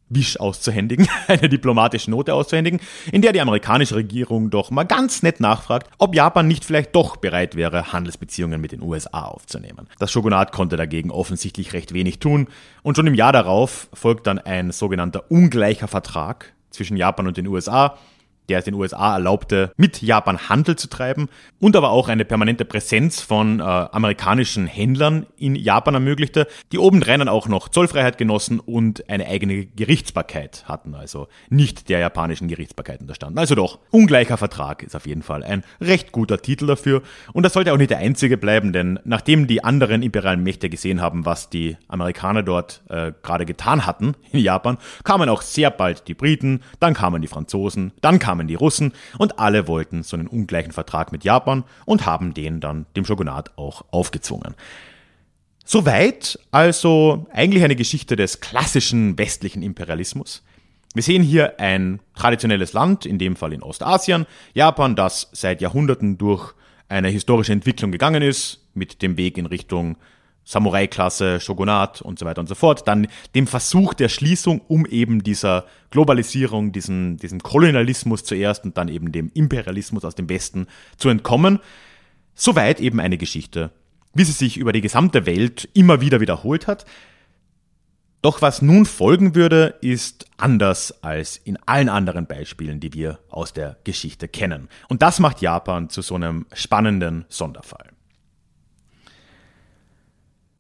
Wisch 0.10 0.40
auszuhändigen, 0.40 1.08
eine 1.28 1.50
diplomatische 1.50 2.12
Note 2.12 2.34
auszuhändigen, 2.34 2.80
in 3.12 3.22
der 3.22 3.34
die 3.34 3.42
amerikanische 3.42 3.96
Regierung 3.96 4.50
doch 4.50 4.72
mal 4.72 4.84
ganz 4.84 5.24
nett 5.24 5.40
nachfragt, 5.40 5.90
ob 5.98 6.16
Japan 6.16 6.48
nicht 6.48 6.66
vielleicht 6.66 6.96
doch 6.96 7.18
bereit 7.18 7.56
wäre, 7.56 7.92
Handelsbeziehungen 7.92 8.62
mit 8.62 8.72
den 8.72 8.82
USA 8.82 9.24
aufzunehmen. 9.24 9.88
Das 10.00 10.12
Shogunat 10.12 10.52
konnte 10.52 10.78
dagegen 10.78 11.12
offensichtlich 11.12 11.74
recht 11.74 11.94
wenig 11.94 12.20
tun 12.20 12.48
und 12.84 12.96
schon 12.96 13.08
im 13.08 13.16
Jahr 13.16 13.34
darauf 13.34 13.88
folgt 13.94 14.28
dann 14.28 14.40
ein 14.40 14.72
sogenannter 14.72 15.30
ungleicher 15.30 15.88
Vertrag 15.88 16.54
zwischen 16.70 16.98
Japan 16.98 17.28
und 17.28 17.38
den 17.38 17.48
USA, 17.48 17.98
der 18.50 18.60
es 18.60 18.66
den 18.66 18.74
USA 18.74 19.14
erlaubte, 19.14 19.72
mit 19.78 20.02
Japan 20.02 20.50
Handel 20.50 20.76
zu 20.76 20.88
treiben 20.88 21.30
und 21.60 21.76
aber 21.76 21.92
auch 21.92 22.10
eine 22.10 22.26
permanente 22.26 22.66
Präsenz 22.66 23.22
von 23.22 23.60
äh, 23.60 23.64
amerikanischen 23.64 24.68
Händlern 24.68 25.26
in 25.38 25.56
Japan 25.56 25.96
ermöglichte, 25.96 26.48
die 26.72 26.80
obendrein 26.80 27.20
dann 27.20 27.30
auch 27.30 27.48
noch 27.48 27.70
Zollfreiheit 27.70 28.18
genossen 28.18 28.60
und 28.60 29.10
eine 29.10 29.28
eigene 29.28 29.66
Gerichtsbarkeit 29.66 30.66
hatten, 30.68 30.96
also 30.96 31.28
nicht 31.50 31.90
der 31.90 32.00
japanischen 32.00 32.48
Gerichtsbarkeit 32.48 33.02
unterstanden. 33.02 33.40
Also 33.40 33.56
doch, 33.56 33.80
ungleicher 33.92 34.38
Vertrag 34.38 34.84
ist 34.84 34.96
auf 34.96 35.08
jeden 35.08 35.24
Fall 35.24 35.44
ein 35.44 35.64
recht 35.82 36.12
guter 36.12 36.42
Titel 36.42 36.68
dafür 36.68 37.02
und 37.34 37.44
das 37.44 37.54
sollte 37.54 37.74
auch 37.74 37.78
nicht 37.78 37.92
der 37.92 38.00
einzige 38.00 38.38
bleiben, 38.38 38.74
denn 38.74 39.00
nachdem 39.04 39.48
die 39.48 39.64
anderen 39.64 40.02
imperialen 40.02 40.44
Mächte 40.44 40.70
gesehen 40.70 41.02
haben, 41.02 41.26
was 41.26 41.50
die 41.50 41.78
Amerikaner 41.88 42.44
dort 42.44 42.84
äh, 42.90 43.12
gerade 43.24 43.46
getan 43.46 43.86
hatten 43.86 44.16
in 44.32 44.40
Japan, 44.40 44.78
kamen 45.04 45.30
auch 45.30 45.42
sehr 45.42 45.72
bald 45.72 46.08
die 46.08 46.14
Briten, 46.14 46.62
dann 46.80 46.94
kamen 46.94 47.22
die 47.22 47.28
Franzosen, 47.28 47.92
dann 48.02 48.20
kamen 48.20 48.35
kamen 48.36 48.48
die 48.48 48.56
Russen 48.56 48.92
und 49.18 49.40
alle 49.40 49.68
wollten 49.68 50.04
so 50.04 50.18
einen 50.18 50.28
ungleichen 50.28 50.74
Vertrag 50.74 51.12
mit 51.14 51.24
Japan 51.24 51.64
und 51.86 52.06
haben 52.06 52.34
den 52.34 52.60
dann 52.60 52.86
dem 52.96 53.06
Shogunat 53.06 53.58
auch 53.58 53.86
aufgezwungen. 53.92 54.56
Soweit 55.64 56.38
also 56.52 57.26
eigentlich 57.32 57.64
eine 57.64 57.78
Geschichte 57.78 58.16
des 58.16 58.42
klassischen 58.42 59.18
westlichen 59.18 59.64
Imperialismus. 59.64 60.44
Wir 60.94 61.04
sehen 61.04 61.24
hier 61.24 61.60
ein 61.60 62.00
traditionelles 62.16 62.74
Land, 62.74 63.06
in 63.06 63.18
dem 63.18 63.36
Fall 63.36 63.54
in 63.54 63.64
Ostasien, 63.64 64.26
Japan, 64.54 64.96
das 64.96 65.30
seit 65.32 65.62
Jahrhunderten 65.62 66.18
durch 66.18 66.54
eine 66.88 67.08
historische 67.10 67.54
Entwicklung 67.54 67.92
gegangen 67.92 68.22
ist, 68.22 68.66
mit 68.74 69.02
dem 69.02 69.18
Weg 69.18 69.38
in 69.38 69.46
Richtung 69.46 69.98
Samurai-Klasse, 70.46 71.40
Shogunat 71.40 72.02
und 72.02 72.20
so 72.20 72.26
weiter 72.26 72.40
und 72.40 72.48
so 72.48 72.56
fort, 72.56 72.88
dann 72.88 73.08
dem 73.34 73.48
Versuch 73.48 73.94
der 73.94 74.10
Schließung, 74.10 74.62
um 74.68 74.86
eben 74.86 75.24
dieser 75.24 75.66
Globalisierung, 75.90 76.72
diesem, 76.72 77.18
diesem 77.18 77.42
Kolonialismus 77.42 78.24
zuerst 78.24 78.64
und 78.64 78.78
dann 78.78 78.88
eben 78.88 79.12
dem 79.12 79.32
Imperialismus 79.34 80.06
aus 80.06 80.16
dem 80.16 80.30
Westen 80.30 80.68
zu 80.98 81.10
entkommen. 81.10 81.60
Soweit 82.36 82.80
eben 82.80 83.00
eine 83.00 83.18
Geschichte, 83.18 83.72
wie 84.14 84.24
sie 84.24 84.32
sich 84.32 84.58
über 84.58 84.72
die 84.72 84.82
gesamte 84.82 85.26
Welt 85.26 85.68
immer 85.74 86.00
wieder 86.00 86.22
wiederholt 86.22 86.68
hat. 86.68 86.86
Doch 88.22 88.42
was 88.42 88.62
nun 88.62 88.86
folgen 88.86 89.36
würde, 89.36 89.76
ist 89.82 90.26
anders 90.38 91.04
als 91.04 91.38
in 91.38 91.58
allen 91.66 91.90
anderen 91.90 92.26
Beispielen, 92.26 92.80
die 92.80 92.94
wir 92.94 93.20
aus 93.30 93.54
der 93.54 93.78
Geschichte 93.84 94.28
kennen. 94.28 94.68
Und 94.90 95.02
das 95.02 95.20
macht 95.20 95.42
Japan 95.42 95.90
zu 95.90 96.02
so 96.02 96.16
einem 96.16 96.46
spannenden 96.54 97.26
Sonderfall. 97.30 97.92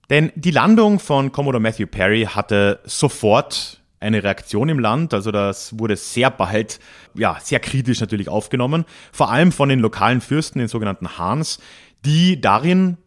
Denn 0.09 0.31
die 0.35 0.51
Landung 0.51 0.99
von 0.99 1.31
Commodore 1.31 1.61
Matthew 1.61 1.87
Perry 1.87 2.27
hatte 2.29 2.79
sofort 2.83 3.81
eine 3.99 4.23
Reaktion 4.23 4.69
im 4.69 4.79
Land. 4.79 5.13
Also 5.13 5.31
das 5.31 5.79
wurde 5.79 5.95
sehr 5.95 6.29
bald, 6.29 6.79
ja, 7.15 7.37
sehr 7.41 7.59
kritisch 7.59 8.01
natürlich 8.01 8.29
aufgenommen. 8.29 8.85
Vor 9.11 9.31
allem 9.31 9.51
von 9.51 9.69
den 9.69 9.79
lokalen 9.79 10.21
Fürsten, 10.21 10.59
den 10.59 10.67
sogenannten 10.67 11.17
Hans, 11.17 11.59
die 12.05 12.39
darin 12.39 12.97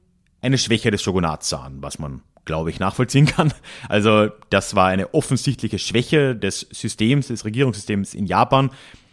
eine 0.40 0.58
Schwäche 0.58 0.90
des 0.90 1.02
Shogunats 1.02 1.48
sahen, 1.48 1.78
was 1.80 1.98
man, 1.98 2.22
glaube 2.44 2.70
ich, 2.70 2.80
nachvollziehen 2.80 3.26
kann. 3.36 3.52
Also 3.88 4.28
das 4.50 4.74
war 4.74 4.88
eine 4.88 5.14
offensichtliche 5.14 5.78
Schwäche 5.78 6.34
des 6.34 6.60
Systems, 6.70 7.28
des 7.28 7.44
Regierungssystems 7.44 8.14
in 8.14 8.26
Japan, 8.26 8.70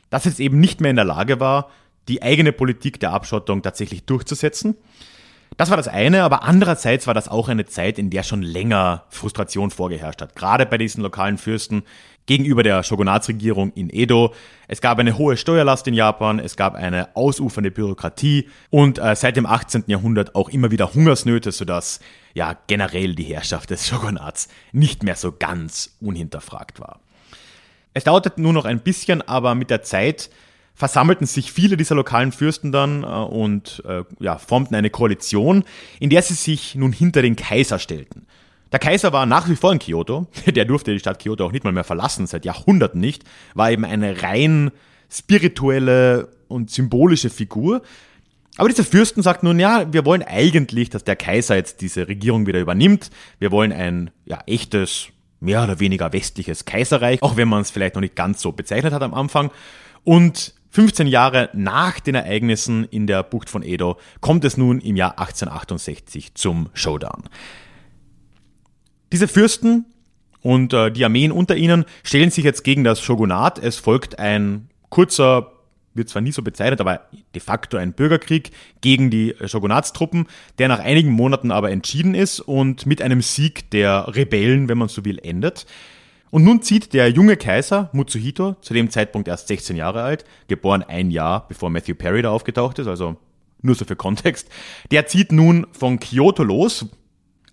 dass 0.10 0.26
es 0.26 0.40
eben 0.40 0.60
nicht 0.60 0.82
mehr 0.82 0.92
in 0.92 0.96
der 0.96 1.06
Lage 1.06 1.40
war, 1.40 1.70
die 2.08 2.22
eigene 2.22 2.52
Politik 2.52 3.00
der 3.00 3.12
Abschottung 3.12 3.62
tatsächlich 3.62 4.06
durchzusetzen. 4.06 4.76
Das 5.58 5.70
war 5.70 5.78
das 5.78 5.88
eine, 5.88 6.24
aber 6.24 6.44
andererseits 6.44 7.08
war 7.08 7.14
das 7.14 7.30
auch 7.30 7.48
eine 7.48 7.66
Zeit, 7.66 7.98
in 7.98 8.10
der 8.10 8.24
schon 8.24 8.42
länger 8.42 9.06
Frustration 9.10 9.72
vorgeherrscht 9.72 10.22
hat. 10.22 10.36
Gerade 10.36 10.66
bei 10.66 10.78
diesen 10.78 11.02
lokalen 11.02 11.38
Fürsten 11.38 11.84
gegenüber 12.26 12.64
der 12.64 12.84
Shogunatsregierung 12.84 13.72
in 13.74 13.90
Edo. 13.90 14.34
Es 14.68 14.82
gab 14.82 15.00
eine 15.00 15.18
hohe 15.18 15.38
Steuerlast 15.38 15.88
in 15.88 15.94
Japan, 15.94 16.40
es 16.40 16.58
gab 16.58 16.76
eine 16.76 17.16
ausufernde 17.16 17.72
Bürokratie 17.72 18.50
und 18.70 18.98
äh, 18.98 19.16
seit 19.16 19.38
dem 19.38 19.46
18. 19.46 19.86
Jahrhundert 19.88 20.36
auch 20.36 20.50
immer 20.50 20.72
wieder 20.72 20.94
Hungersnöte, 20.94 21.52
sodass 21.52 22.00
ja 22.34 22.58
generell 22.68 23.16
die 23.16 23.24
Herrschaft 23.24 23.70
des 23.70 23.88
Shogunats 23.88 24.50
nicht 24.72 25.04
mehr 25.04 25.16
so 25.16 25.32
ganz 25.32 25.96
unhinterfragt 26.02 26.80
war. 26.80 27.00
Es 27.94 28.04
dauerte 28.04 28.34
nur 28.36 28.54
noch 28.54 28.66
ein 28.66 28.82
bisschen, 28.82 29.22
aber 29.22 29.56
mit 29.56 29.70
der 29.70 29.84
Zeit 29.84 30.30
versammelten 30.76 31.26
sich 31.26 31.52
viele 31.52 31.78
dieser 31.78 31.96
lokalen 31.96 32.32
Fürsten 32.32 32.72
dann 32.72 33.04
äh, 33.04 33.08
und 33.08 33.82
äh, 33.88 34.04
ja, 34.20 34.38
formten 34.38 34.76
eine 34.76 34.90
Koalition, 34.90 35.64
in 36.00 36.10
der 36.10 36.22
sie 36.22 36.34
sich 36.34 36.76
nun 36.76 36.92
hinter 36.92 37.22
den 37.22 37.36
Kaiser 37.36 37.80
stellten. 37.80 38.28
Der 38.72 38.80
Kaiser 38.80 39.14
war 39.14 39.26
nach 39.26 39.48
wie 39.50 39.56
vor 39.56 39.72
in 39.72 39.80
Kyoto, 39.80 40.28
der 40.46 40.66
durfte 40.66 40.92
die 40.92 41.00
Stadt 41.00 41.20
Kyoto 41.20 41.46
auch 41.46 41.54
nicht 41.54 41.64
mal 41.64 41.72
mehr 41.72 41.86
verlassen, 41.86 42.28
seit 42.28 42.46
Jahrhunderten 42.46 43.00
nicht, 43.00 43.24
war 43.54 43.72
eben 43.72 43.86
eine 43.86 44.22
rein 44.22 44.72
spirituelle 45.10 46.30
und 46.50 46.70
symbolische 46.70 47.30
Figur. 47.30 47.82
Aber 48.58 48.70
diese 48.70 48.84
Fürsten 48.84 49.22
sagten 49.22 49.48
nun, 49.48 49.60
ja, 49.60 49.92
wir 49.92 50.06
wollen 50.06 50.24
eigentlich, 50.24 50.90
dass 50.90 51.04
der 51.04 51.16
Kaiser 51.16 51.56
jetzt 51.56 51.82
diese 51.82 52.08
Regierung 52.08 52.48
wieder 52.48 52.60
übernimmt. 52.60 53.12
Wir 53.40 53.52
wollen 53.52 53.72
ein 53.72 54.12
ja, 54.26 54.40
echtes, 54.46 55.08
mehr 55.40 55.64
oder 55.64 55.80
weniger 55.80 56.14
westliches 56.14 56.66
Kaiserreich, 56.66 57.22
auch 57.22 57.36
wenn 57.36 57.50
man 57.50 57.62
es 57.62 57.72
vielleicht 57.72 57.96
noch 57.96 58.02
nicht 58.02 58.16
ganz 58.16 58.42
so 58.42 58.54
bezeichnet 58.54 58.94
hat 58.94 59.04
am 59.04 59.14
Anfang. 59.14 59.52
Und 60.04 60.54
15 60.76 61.08
Jahre 61.08 61.50
nach 61.54 62.02
den 62.02 62.16
Ereignissen 62.16 62.84
in 62.84 63.08
der 63.08 63.24
Bucht 63.24 63.50
von 63.50 63.64
Edo 63.64 63.98
kommt 64.20 64.44
es 64.44 64.58
nun 64.58 64.82
im 64.82 64.98
Jahr 64.98 65.12
1868 65.12 66.36
zum 66.36 66.68
Showdown. 66.74 67.24
Diese 69.14 69.30
Fürsten 69.30 69.86
und 70.42 70.74
äh, 70.74 70.92
die 70.92 71.06
Armeen 71.06 71.32
unter 71.32 71.56
ihnen 71.56 71.86
stellen 72.04 72.30
sich 72.30 72.44
jetzt 72.44 72.66
gegen 72.66 72.84
das 72.84 73.00
Shogunat. 73.00 73.58
Es 73.58 73.78
folgt 73.78 74.20
ein 74.20 74.68
kurzer, 74.90 75.54
wird 75.94 76.10
zwar 76.10 76.22
nie 76.22 76.34
so 76.34 76.42
bezeichnet, 76.42 76.82
aber 76.82 77.08
de 77.34 77.42
facto 77.42 77.78
ein 77.78 77.94
Bürgerkrieg 77.94 78.52
gegen 78.82 79.10
die 79.10 79.34
Shogunatstruppen, 79.46 80.28
der 80.60 80.68
nach 80.68 80.80
einigen 80.80 81.12
Monaten 81.12 81.52
aber 81.52 81.72
entschieden 81.72 82.16
ist 82.16 82.42
und 82.42 82.86
mit 82.86 83.02
einem 83.02 83.22
Sieg 83.22 83.72
der 83.72 84.14
Rebellen, 84.14 84.68
wenn 84.68 84.78
man 84.78 84.90
so 84.90 85.06
will, 85.06 85.20
endet. 85.20 85.68
Und 86.36 86.44
nun 86.44 86.62
zieht 86.62 86.92
der 86.92 87.08
junge 87.08 87.38
Kaiser 87.38 87.90
Mutsuhito, 87.94 88.58
zu 88.60 88.74
dem 88.74 88.90
Zeitpunkt 88.90 89.30
erst 89.30 89.48
16 89.48 89.78
Jahre 89.78 90.04
alt, 90.04 90.26
geboren 90.50 90.84
ein 90.84 91.10
Jahr 91.10 91.48
bevor 91.48 91.70
Matthew 91.70 91.96
Perry 91.96 92.22
da 92.24 92.32
aufgetaucht 92.32 92.78
ist, 92.78 92.88
also 92.88 93.16
nur 93.62 93.74
so 93.74 93.86
für 93.86 93.96
Kontext, 93.96 94.50
der 94.92 95.08
zieht 95.08 95.32
nun 95.32 95.66
von 95.72 95.98
Kyoto 95.98 96.44
los, 96.44 96.88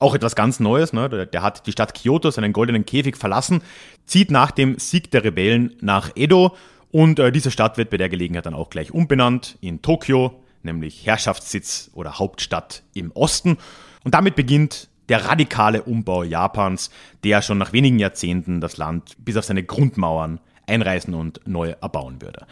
auch 0.01 0.17
etwas 0.17 0.35
ganz 0.35 0.59
Neues, 0.59 0.93
ne? 0.93 1.29
der 1.29 1.43
hat 1.43 1.69
die 1.69 1.71
Stadt 1.71 1.95
Kyoto, 1.95 2.33
seinen 2.33 2.53
goldenen 2.53 2.85
Käfig 2.85 3.17
verlassen, 3.17 3.63
zieht 4.07 4.33
nach 4.33 4.51
dem 4.51 4.77
Sieg 4.81 5.13
der 5.13 5.23
Rebellen 5.23 5.77
nach 5.81 6.11
Edo 6.17 6.57
und 6.91 7.21
äh, 7.21 7.31
diese 7.31 7.53
Stadt 7.53 7.79
wird 7.79 7.91
bei 7.91 7.99
der 7.99 8.09
Gelegenheit 8.09 8.47
dann 8.47 8.55
auch 8.55 8.69
gleich 8.69 8.91
umbenannt 8.91 9.59
in 9.61 9.81
Tokio, 9.83 10.43
nämlich 10.65 11.07
Herrschaftssitz 11.07 11.93
oder 11.95 12.19
Hauptstadt 12.19 12.83
im 12.95 13.13
Osten. 13.13 13.59
Und 14.03 14.15
damit 14.15 14.35
beginnt 14.35 14.89
der 15.09 15.25
radikale 15.27 15.83
Umbau 15.83 16.23
Japans, 16.23 16.91
der 17.25 17.43
schon 17.43 17.59
nach 17.59 17.73
wenigen 17.73 17.99
Jahrzehnten 17.99 18.61
das 18.61 18.77
Land 18.77 19.17
bis 19.19 19.37
auf 19.37 19.45
seine 19.45 19.65
Grundmauern 19.65 20.41
einreißen 20.67 21.15
und 21.15 21.41
neu 21.47 21.75
erbauen 21.81 22.23
würde. 22.23 22.47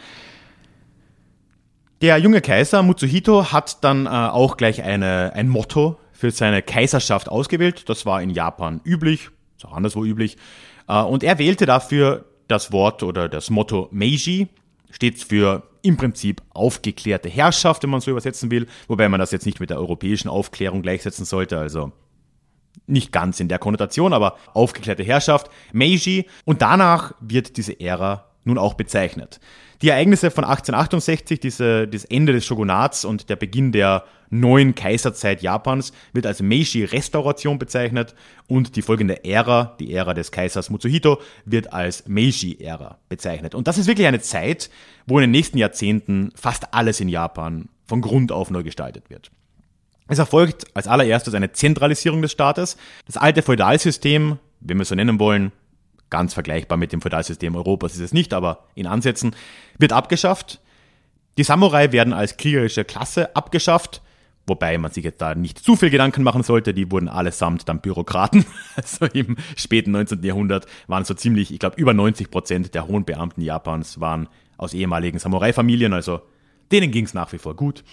Der 2.01 2.17
junge 2.17 2.41
Kaiser 2.41 2.81
Mutsuhito 2.81 3.51
hat 3.51 3.83
dann 3.83 4.07
äh, 4.07 4.09
auch 4.09 4.57
gleich 4.57 4.81
eine, 4.81 5.33
ein 5.35 5.47
Motto 5.47 5.99
für 6.11 6.31
seine 6.31 6.61
Kaiserschaft 6.61 7.29
ausgewählt. 7.29 7.87
Das 7.89 8.05
war 8.05 8.21
in 8.21 8.31
Japan 8.31 8.81
üblich, 8.83 9.29
ist 9.55 9.65
auch 9.65 9.73
anderswo 9.73 10.03
üblich. 10.03 10.37
Äh, 10.87 11.01
und 11.01 11.23
er 11.23 11.37
wählte 11.37 11.65
dafür 11.67 12.25
das 12.47 12.71
Wort 12.71 13.03
oder 13.03 13.29
das 13.29 13.49
Motto 13.49 13.87
Meiji, 13.91 14.47
steht 14.89 15.19
für 15.23 15.63
im 15.83 15.97
Prinzip 15.97 16.41
aufgeklärte 16.49 17.29
Herrschaft, 17.29 17.83
wenn 17.83 17.89
man 17.89 18.01
so 18.01 18.11
übersetzen 18.11 18.51
will, 18.51 18.67
wobei 18.87 19.07
man 19.09 19.19
das 19.19 19.31
jetzt 19.31 19.45
nicht 19.45 19.59
mit 19.59 19.69
der 19.69 19.77
europäischen 19.77 20.27
Aufklärung 20.27 20.81
gleichsetzen 20.81 21.25
sollte, 21.25 21.57
also 21.57 21.91
nicht 22.87 23.11
ganz 23.11 23.39
in 23.39 23.47
der 23.47 23.59
Konnotation, 23.59 24.13
aber 24.13 24.37
aufgeklärte 24.53 25.03
Herrschaft, 25.03 25.49
Meiji. 25.73 26.25
Und 26.45 26.61
danach 26.61 27.13
wird 27.19 27.57
diese 27.57 27.79
Ära 27.79 28.25
nun 28.43 28.57
auch 28.57 28.73
bezeichnet. 28.73 29.39
Die 29.81 29.89
Ereignisse 29.89 30.29
von 30.29 30.43
1868, 30.43 31.39
diese, 31.39 31.87
das 31.87 32.05
Ende 32.05 32.33
des 32.33 32.45
Shogunats 32.45 33.03
und 33.03 33.29
der 33.29 33.35
Beginn 33.35 33.71
der 33.71 34.03
neuen 34.29 34.75
Kaiserzeit 34.75 35.41
Japans 35.41 35.91
wird 36.13 36.27
als 36.27 36.41
Meiji-Restauration 36.41 37.57
bezeichnet 37.57 38.13
und 38.47 38.75
die 38.75 38.83
folgende 38.83 39.25
Ära, 39.25 39.75
die 39.79 39.93
Ära 39.93 40.13
des 40.13 40.31
Kaisers 40.31 40.69
Mutsuhito, 40.69 41.19
wird 41.45 41.73
als 41.73 42.07
Meiji-Ära 42.07 42.99
bezeichnet. 43.09 43.55
Und 43.55 43.67
das 43.67 43.79
ist 43.79 43.87
wirklich 43.87 44.07
eine 44.07 44.21
Zeit, 44.21 44.69
wo 45.07 45.17
in 45.17 45.23
den 45.23 45.31
nächsten 45.31 45.57
Jahrzehnten 45.57 46.31
fast 46.35 46.73
alles 46.73 46.99
in 46.99 47.09
Japan 47.09 47.67
von 47.85 48.01
Grund 48.01 48.31
auf 48.31 48.51
neu 48.51 48.63
gestaltet 48.63 49.09
wird. 49.09 49.31
Es 50.11 50.19
erfolgt 50.19 50.65
als 50.75 50.87
allererstes 50.87 51.33
eine 51.33 51.53
Zentralisierung 51.53 52.21
des 52.21 52.31
Staates. 52.31 52.77
Das 53.05 53.17
alte 53.17 53.41
Feudalsystem, 53.41 54.37
wenn 54.59 54.77
wir 54.77 54.83
es 54.83 54.89
so 54.89 54.95
nennen 54.95 55.19
wollen, 55.19 55.51
Ganz 56.11 56.33
vergleichbar 56.33 56.77
mit 56.77 56.91
dem 56.91 57.01
Feudalsystem 57.01 57.55
Europas 57.55 57.93
ist 57.93 58.01
es 58.01 58.13
nicht, 58.13 58.33
aber 58.33 58.65
in 58.75 58.85
Ansätzen 58.85 59.33
wird 59.77 59.93
abgeschafft. 59.93 60.59
Die 61.37 61.43
Samurai 61.43 61.93
werden 61.93 62.11
als 62.11 62.35
kriegerische 62.35 62.83
Klasse 62.83 63.33
abgeschafft, 63.33 64.01
wobei 64.45 64.77
man 64.77 64.91
sich 64.91 65.05
jetzt 65.05 65.21
da 65.21 65.35
nicht 65.35 65.57
zu 65.57 65.77
viel 65.77 65.89
Gedanken 65.89 66.23
machen 66.23 66.43
sollte. 66.43 66.73
Die 66.73 66.91
wurden 66.91 67.07
allesamt 67.07 67.69
dann 67.69 67.79
Bürokraten. 67.79 68.45
Also 68.75 69.05
im 69.05 69.37
späten 69.55 69.91
19. 69.91 70.21
Jahrhundert 70.21 70.65
waren 70.87 71.05
so 71.05 71.13
ziemlich, 71.13 71.53
ich 71.53 71.59
glaube, 71.59 71.79
über 71.79 71.93
90 71.93 72.29
Prozent 72.29 72.75
der 72.75 72.87
hohen 72.87 73.05
Beamten 73.05 73.39
Japans 73.39 74.01
waren 74.01 74.27
aus 74.57 74.73
ehemaligen 74.73 75.17
Samurai-Familien, 75.17 75.93
also 75.93 76.21
denen 76.73 76.91
ging 76.91 77.05
es 77.05 77.13
nach 77.13 77.31
wie 77.31 77.37
vor 77.37 77.55
gut. 77.55 77.85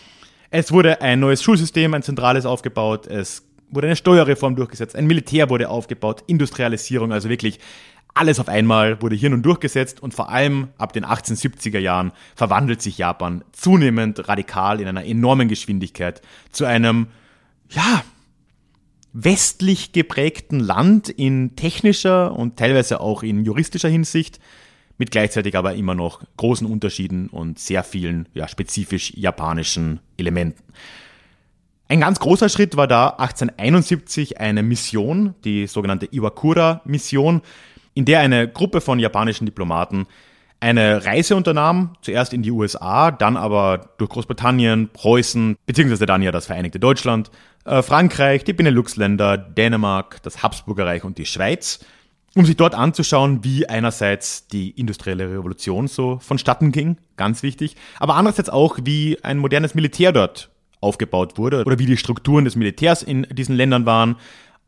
Es 0.50 0.72
wurde 0.72 1.02
ein 1.02 1.20
neues 1.20 1.42
Schulsystem, 1.42 1.92
ein 1.92 2.02
zentrales 2.02 2.46
aufgebaut. 2.46 3.06
Es 3.06 3.42
wurde 3.70 3.86
eine 3.88 3.96
Steuerreform 3.96 4.56
durchgesetzt, 4.56 4.96
ein 4.96 5.06
Militär 5.06 5.50
wurde 5.50 5.68
aufgebaut, 5.68 6.24
Industrialisierung, 6.26 7.12
also 7.12 7.28
wirklich 7.28 7.60
alles 8.14 8.40
auf 8.40 8.48
einmal 8.48 9.00
wurde 9.02 9.14
hier 9.14 9.30
nun 9.30 9.42
durchgesetzt. 9.42 10.02
Und 10.02 10.14
vor 10.14 10.30
allem 10.30 10.68
ab 10.78 10.92
den 10.92 11.04
1870er 11.04 11.78
Jahren 11.78 12.12
verwandelt 12.34 12.80
sich 12.82 12.98
Japan 12.98 13.44
zunehmend 13.52 14.26
radikal 14.26 14.80
in 14.80 14.88
einer 14.88 15.04
enormen 15.04 15.48
Geschwindigkeit 15.48 16.22
zu 16.50 16.64
einem, 16.64 17.08
ja, 17.68 18.02
westlich 19.12 19.92
geprägten 19.92 20.60
Land 20.60 21.08
in 21.08 21.56
technischer 21.56 22.32
und 22.32 22.56
teilweise 22.56 23.00
auch 23.00 23.22
in 23.22 23.44
juristischer 23.44 23.88
Hinsicht, 23.88 24.40
mit 24.98 25.10
gleichzeitig 25.10 25.56
aber 25.56 25.74
immer 25.74 25.94
noch 25.94 26.20
großen 26.36 26.66
Unterschieden 26.66 27.28
und 27.28 27.58
sehr 27.58 27.84
vielen 27.84 28.28
ja, 28.34 28.48
spezifisch 28.48 29.12
japanischen 29.14 30.00
Elementen. 30.16 30.62
Ein 31.88 32.00
ganz 32.00 32.20
großer 32.20 32.50
Schritt 32.50 32.76
war 32.76 32.86
da 32.86 33.08
1871 33.10 34.38
eine 34.38 34.62
Mission, 34.62 35.34
die 35.44 35.66
sogenannte 35.66 36.06
Iwakura-Mission, 36.12 37.40
in 37.94 38.04
der 38.04 38.20
eine 38.20 38.46
Gruppe 38.46 38.80
von 38.82 38.98
japanischen 38.98 39.46
Diplomaten 39.46 40.06
eine 40.60 41.04
Reise 41.06 41.36
unternahm, 41.36 41.94
zuerst 42.02 42.32
in 42.32 42.42
die 42.42 42.50
USA, 42.50 43.10
dann 43.10 43.36
aber 43.36 43.90
durch 43.96 44.10
Großbritannien, 44.10 44.90
Preußen, 44.92 45.56
beziehungsweise 45.66 46.04
dann 46.04 46.20
ja 46.20 46.32
das 46.32 46.46
Vereinigte 46.46 46.80
Deutschland, 46.80 47.30
äh, 47.64 47.80
Frankreich, 47.82 48.44
die 48.44 48.52
Benelux-Länder, 48.52 49.38
Dänemark, 49.38 50.20
das 50.22 50.42
Habsburgerreich 50.42 51.04
und 51.04 51.18
die 51.18 51.26
Schweiz, 51.26 51.84
um 52.38 52.46
sich 52.46 52.56
dort 52.56 52.76
anzuschauen, 52.76 53.42
wie 53.42 53.68
einerseits 53.68 54.46
die 54.46 54.70
industrielle 54.70 55.28
Revolution 55.28 55.88
so 55.88 56.20
vonstatten 56.20 56.70
ging, 56.70 56.96
ganz 57.16 57.42
wichtig, 57.42 57.74
aber 57.98 58.14
andererseits 58.14 58.48
auch, 58.48 58.78
wie 58.84 59.18
ein 59.24 59.38
modernes 59.38 59.74
Militär 59.74 60.12
dort 60.12 60.48
aufgebaut 60.80 61.36
wurde 61.36 61.64
oder 61.64 61.80
wie 61.80 61.86
die 61.86 61.96
Strukturen 61.96 62.44
des 62.44 62.54
Militärs 62.54 63.02
in 63.02 63.26
diesen 63.32 63.56
Ländern 63.56 63.86
waren, 63.86 64.14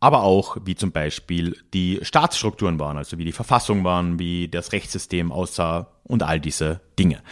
aber 0.01 0.25
auch 0.25 0.57
wie 0.65 0.75
zum 0.75 0.91
Beispiel 0.91 1.57
die 1.73 2.01
Staatsstrukturen 2.03 2.81
waren, 2.81 2.97
also 2.97 3.19
wie 3.19 3.25
die 3.25 3.31
Verfassung 3.31 3.85
waren, 3.85 4.19
wie 4.19 4.49
das 4.49 4.73
Rechtssystem 4.73 5.31
aussah 5.31 5.87
und 6.03 6.25
all 6.25 6.41
diese 6.41 6.81
Dinge. 6.99 7.23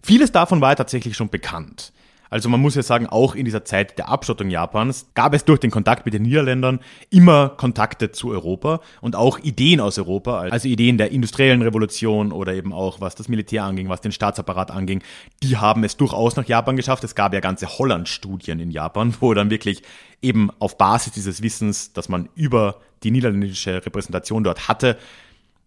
Vieles 0.00 0.30
davon 0.30 0.60
war 0.60 0.76
tatsächlich 0.76 1.16
schon 1.16 1.28
bekannt. 1.28 1.92
Also 2.30 2.48
man 2.48 2.60
muss 2.60 2.76
ja 2.76 2.82
sagen, 2.82 3.06
auch 3.08 3.34
in 3.34 3.44
dieser 3.44 3.64
Zeit 3.64 3.98
der 3.98 4.08
Abschottung 4.08 4.50
Japans 4.50 5.10
gab 5.14 5.34
es 5.34 5.44
durch 5.44 5.58
den 5.58 5.72
Kontakt 5.72 6.04
mit 6.04 6.14
den 6.14 6.22
Niederländern 6.22 6.80
immer 7.10 7.50
Kontakte 7.50 8.12
zu 8.12 8.30
Europa 8.30 8.80
und 9.00 9.16
auch 9.16 9.40
Ideen 9.40 9.80
aus 9.80 9.98
Europa, 9.98 10.40
also 10.40 10.68
Ideen 10.68 10.96
der 10.96 11.10
industriellen 11.10 11.62
Revolution 11.62 12.30
oder 12.30 12.54
eben 12.54 12.72
auch 12.72 13.00
was 13.00 13.16
das 13.16 13.28
Militär 13.28 13.64
anging, 13.64 13.88
was 13.88 14.00
den 14.00 14.12
Staatsapparat 14.12 14.70
anging, 14.70 15.02
die 15.42 15.56
haben 15.56 15.82
es 15.82 15.96
durchaus 15.96 16.36
nach 16.36 16.46
Japan 16.46 16.76
geschafft. 16.76 17.02
Es 17.02 17.16
gab 17.16 17.34
ja 17.34 17.40
ganze 17.40 17.66
Holland-Studien 17.66 18.60
in 18.60 18.70
Japan, 18.70 19.14
wo 19.20 19.34
dann 19.34 19.50
wirklich 19.50 19.82
eben 20.22 20.50
auf 20.60 20.78
Basis 20.78 21.12
dieses 21.12 21.42
Wissens, 21.42 21.92
dass 21.92 22.08
man 22.08 22.28
über 22.34 22.76
die 23.02 23.10
niederländische 23.10 23.84
Repräsentation 23.84 24.44
dort 24.44 24.68
hatte, 24.68 24.98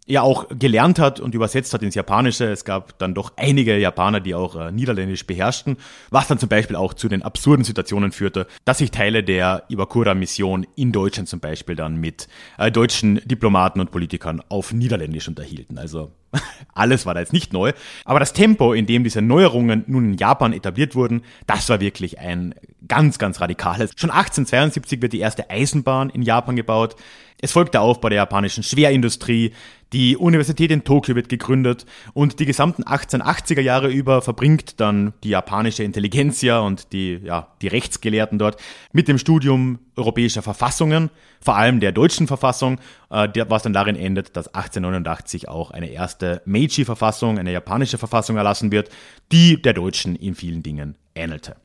ja 0.05 0.21
auch 0.21 0.47
gelernt 0.49 0.99
hat 0.99 1.19
und 1.19 1.33
übersetzt 1.35 1.73
hat 1.73 1.81
ins 1.81 1.95
Japanische. 1.95 2.45
Es 2.45 2.65
gab 2.65 2.97
dann 2.99 3.13
doch 3.13 3.33
einige 3.37 3.77
Japaner, 3.77 4.19
die 4.19 4.35
auch 4.35 4.55
äh, 4.55 4.71
Niederländisch 4.71 5.25
beherrschten, 5.25 5.77
was 6.09 6.27
dann 6.27 6.39
zum 6.39 6.49
Beispiel 6.49 6.75
auch 6.75 6.93
zu 6.93 7.07
den 7.07 7.21
absurden 7.21 7.63
Situationen 7.63 8.11
führte, 8.11 8.47
dass 8.65 8.79
sich 8.79 8.91
Teile 8.91 9.23
der 9.23 9.63
Iwakura-Mission 9.69 10.67
in 10.75 10.91
Deutschland 10.91 11.29
zum 11.29 11.39
Beispiel 11.39 11.75
dann 11.75 11.95
mit 11.95 12.27
äh, 12.57 12.71
deutschen 12.71 13.21
Diplomaten 13.25 13.79
und 13.79 13.91
Politikern 13.91 14.41
auf 14.49 14.73
Niederländisch 14.73 15.27
unterhielten. 15.27 15.77
Also 15.77 16.11
alles 16.73 17.05
war 17.05 17.13
da 17.13 17.19
jetzt 17.19 17.33
nicht 17.33 17.53
neu. 17.53 17.73
Aber 18.05 18.19
das 18.19 18.33
Tempo, 18.33 18.73
in 18.73 18.85
dem 18.85 19.03
diese 19.03 19.21
Neuerungen 19.21 19.83
nun 19.87 20.05
in 20.05 20.17
Japan 20.17 20.53
etabliert 20.53 20.95
wurden, 20.95 21.23
das 21.47 21.69
war 21.69 21.79
wirklich 21.79 22.19
ein 22.19 22.55
ganz, 22.87 23.17
ganz 23.19 23.41
radikales. 23.41 23.91
Schon 23.95 24.09
1872 24.09 25.01
wird 25.01 25.13
die 25.13 25.19
erste 25.19 25.49
Eisenbahn 25.49 26.09
in 26.09 26.21
Japan 26.21 26.55
gebaut. 26.55 26.95
Es 27.41 27.51
folgt 27.51 27.73
der 27.73 27.81
Aufbau 27.81 28.09
der 28.09 28.17
japanischen 28.17 28.63
Schwerindustrie, 28.63 29.53
die 29.93 30.17
Universität 30.17 30.71
in 30.71 30.83
Tokio 30.83 31.15
wird 31.15 31.29
gegründet 31.29 31.85
und 32.13 32.39
die 32.39 32.47
gesamten 32.47 32.83
1880er 32.83 33.61
Jahre 33.61 33.89
über 33.89 34.23
verbringt 34.23 34.79
dann 34.79 35.13
die 35.23 35.29
japanische 35.29 35.83
Intelligenzia 35.83 36.59
und 36.59 36.91
die, 36.93 37.19
ja, 37.23 37.49
die 37.61 37.67
Rechtsgelehrten 37.67 38.39
dort 38.39 38.59
mit 38.91 39.07
dem 39.07 39.19
Studium 39.19 39.77
europäischer 39.95 40.41
Verfassungen, 40.41 41.11
vor 41.39 41.57
allem 41.57 41.79
der 41.79 41.91
deutschen 41.91 42.25
Verfassung, 42.25 42.79
äh, 43.11 43.27
was 43.47 43.61
dann 43.61 43.73
darin 43.73 43.95
endet, 43.95 44.35
dass 44.35 44.47
1889 44.47 45.47
auch 45.47 45.69
eine 45.69 45.91
erste 45.91 46.22
Meiji-Verfassung, 46.45 47.37
eine 47.37 47.51
japanische 47.51 47.97
Verfassung 47.97 48.37
erlassen 48.37 48.71
wird, 48.71 48.89
die 49.31 49.61
der 49.61 49.73
deutschen 49.73 50.15
in 50.15 50.35
vielen 50.35 50.63
Dingen 50.63 50.95
ähnelte. 51.15 51.55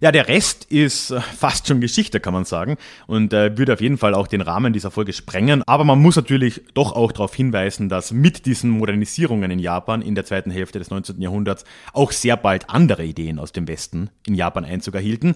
Ja, 0.00 0.12
der 0.12 0.28
Rest 0.28 0.64
ist 0.66 1.10
äh, 1.10 1.20
fast 1.20 1.66
schon 1.66 1.80
Geschichte, 1.80 2.20
kann 2.20 2.32
man 2.32 2.44
sagen, 2.44 2.76
und 3.08 3.32
äh, 3.32 3.58
würde 3.58 3.72
auf 3.72 3.80
jeden 3.80 3.98
Fall 3.98 4.14
auch 4.14 4.28
den 4.28 4.42
Rahmen 4.42 4.72
dieser 4.72 4.92
Folge 4.92 5.12
sprengen. 5.12 5.64
Aber 5.66 5.82
man 5.82 6.00
muss 6.00 6.14
natürlich 6.14 6.62
doch 6.74 6.92
auch 6.92 7.10
darauf 7.10 7.34
hinweisen, 7.34 7.88
dass 7.88 8.12
mit 8.12 8.46
diesen 8.46 8.70
Modernisierungen 8.70 9.50
in 9.50 9.58
Japan 9.58 10.00
in 10.00 10.14
der 10.14 10.24
zweiten 10.24 10.52
Hälfte 10.52 10.78
des 10.78 10.90
19. 10.90 11.20
Jahrhunderts 11.20 11.64
auch 11.92 12.12
sehr 12.12 12.36
bald 12.36 12.70
andere 12.70 13.04
Ideen 13.04 13.40
aus 13.40 13.50
dem 13.50 13.66
Westen 13.66 14.10
in 14.24 14.36
Japan 14.36 14.64
Einzug 14.64 14.94
erhielten, 14.94 15.34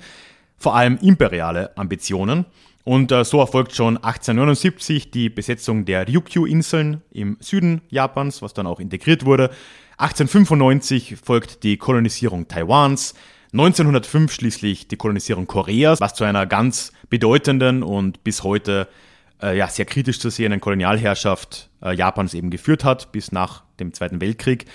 vor 0.62 0.76
allem 0.76 0.98
imperiale 1.02 1.76
Ambitionen. 1.76 2.46
Und 2.84 3.12
äh, 3.12 3.24
so 3.24 3.40
erfolgt 3.40 3.74
schon 3.74 3.96
1879 3.96 5.10
die 5.10 5.28
Besetzung 5.28 5.84
der 5.84 6.08
Ryukyu-Inseln 6.08 7.02
im 7.12 7.36
Süden 7.40 7.82
Japans, 7.90 8.42
was 8.42 8.54
dann 8.54 8.66
auch 8.66 8.80
integriert 8.80 9.24
wurde. 9.24 9.50
1895 9.98 11.16
folgt 11.22 11.62
die 11.62 11.76
Kolonisierung 11.76 12.48
Taiwans. 12.48 13.14
1905 13.52 14.32
schließlich 14.32 14.88
die 14.88 14.96
Kolonisierung 14.96 15.46
Koreas, 15.46 16.00
was 16.00 16.14
zu 16.14 16.24
einer 16.24 16.46
ganz 16.46 16.92
bedeutenden 17.10 17.82
und 17.82 18.24
bis 18.24 18.42
heute 18.42 18.88
äh, 19.42 19.56
ja, 19.56 19.68
sehr 19.68 19.84
kritisch 19.84 20.18
zu 20.18 20.30
sehenden 20.30 20.60
Kolonialherrschaft 20.60 21.68
äh, 21.82 21.94
Japans 21.94 22.34
eben 22.34 22.50
geführt 22.50 22.84
hat, 22.84 23.12
bis 23.12 23.30
nach 23.30 23.62
dem 23.78 23.92
Zweiten 23.92 24.20
Weltkrieg. 24.20 24.66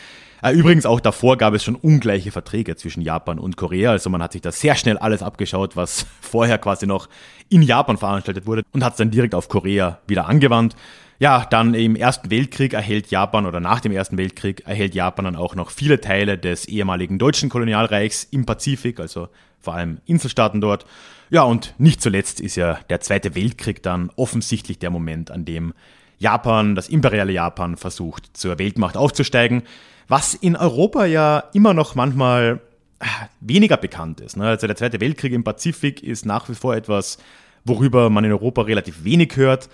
Äh, 0.42 0.54
übrigens 0.54 0.86
auch 0.86 1.00
davor 1.00 1.38
gab 1.38 1.54
es 1.54 1.64
schon 1.64 1.76
ungleiche 1.76 2.32
Verträge 2.32 2.76
zwischen 2.76 3.02
Japan 3.02 3.40
und 3.40 3.58
Korea. 3.58 3.92
Also 3.92 4.10
man 4.10 4.22
hat 4.22 4.34
sich 4.34 4.42
da 4.42 4.52
sehr 4.52 4.76
schnell 4.76 4.98
alles 4.98 5.24
abgeschaut, 5.24 5.76
was 5.76 6.06
vorher 6.22 6.58
quasi 6.58 6.88
noch 6.88 7.10
in 7.50 7.62
Japan 7.62 7.98
veranstaltet 7.98 8.46
wurde 8.46 8.64
und 8.72 8.84
hat 8.84 8.94
es 8.94 8.98
dann 8.98 9.12
direkt 9.12 9.34
auf 9.34 9.50
Korea 9.50 10.00
wieder 10.08 10.28
angewandt. 10.28 10.76
Ja, 11.20 11.48
dann 11.50 11.74
im 11.74 11.96
Ersten 11.96 12.30
Weltkrieg 12.30 12.74
erhält 12.74 13.10
Japan 13.10 13.48
oder 13.48 13.60
nach 13.60 13.80
dem 13.80 13.92
Ersten 13.92 14.20
Weltkrieg 14.20 14.68
erhält 14.68 14.94
Japan 14.94 15.26
dann 15.26 15.36
auch 15.36 15.56
noch 15.56 15.72
viele 15.72 16.00
Teile 16.00 16.38
des 16.38 16.68
ehemaligen 16.68 17.18
deutschen 17.18 17.50
Kolonialreichs 17.50 18.26
im 18.30 18.46
Pazifik, 18.46 19.00
also 19.00 19.30
vor 19.60 19.74
allem 19.74 19.98
Inselstaaten 20.06 20.62
dort. 20.62 20.86
Ja, 21.32 21.42
und 21.42 21.74
nicht 21.80 22.02
zuletzt 22.02 22.40
ist 22.40 22.56
ja 22.56 22.80
der 22.92 23.02
Zweite 23.02 23.34
Weltkrieg 23.34 23.82
dann 23.82 24.12
offensichtlich 24.16 24.78
der 24.78 24.92
Moment, 24.92 25.32
an 25.32 25.44
dem 25.44 25.74
Japan, 26.20 26.76
das 26.76 26.88
imperiale 26.88 27.32
Japan, 27.32 27.78
versucht, 27.78 28.38
zur 28.38 28.60
Weltmacht 28.60 28.96
aufzusteigen, 28.96 29.64
was 30.08 30.34
in 30.34 30.56
Europa 30.56 31.06
ja 31.06 31.44
immer 31.54 31.74
noch 31.74 31.96
manchmal 31.96 32.62
äh, 33.00 33.06
weniger 33.42 33.78
bekannt 33.78 34.22
ist. 34.22 34.38
Ne? 34.38 34.48
Also 34.48 34.68
der 34.68 34.76
Zweite 34.76 35.00
Weltkrieg 35.00 35.34
im 35.34 35.44
Pazifik 35.44 36.02
ist 36.04 36.26
nach 36.26 36.50
wie 36.50 36.56
vor 36.56 36.76
etwas, 36.76 37.18
worüber 37.66 38.10
man 38.10 38.24
in 38.24 38.32
Europa 38.32 38.64
relativ 38.64 39.04
wenig 39.04 39.36
hört. 39.36 39.70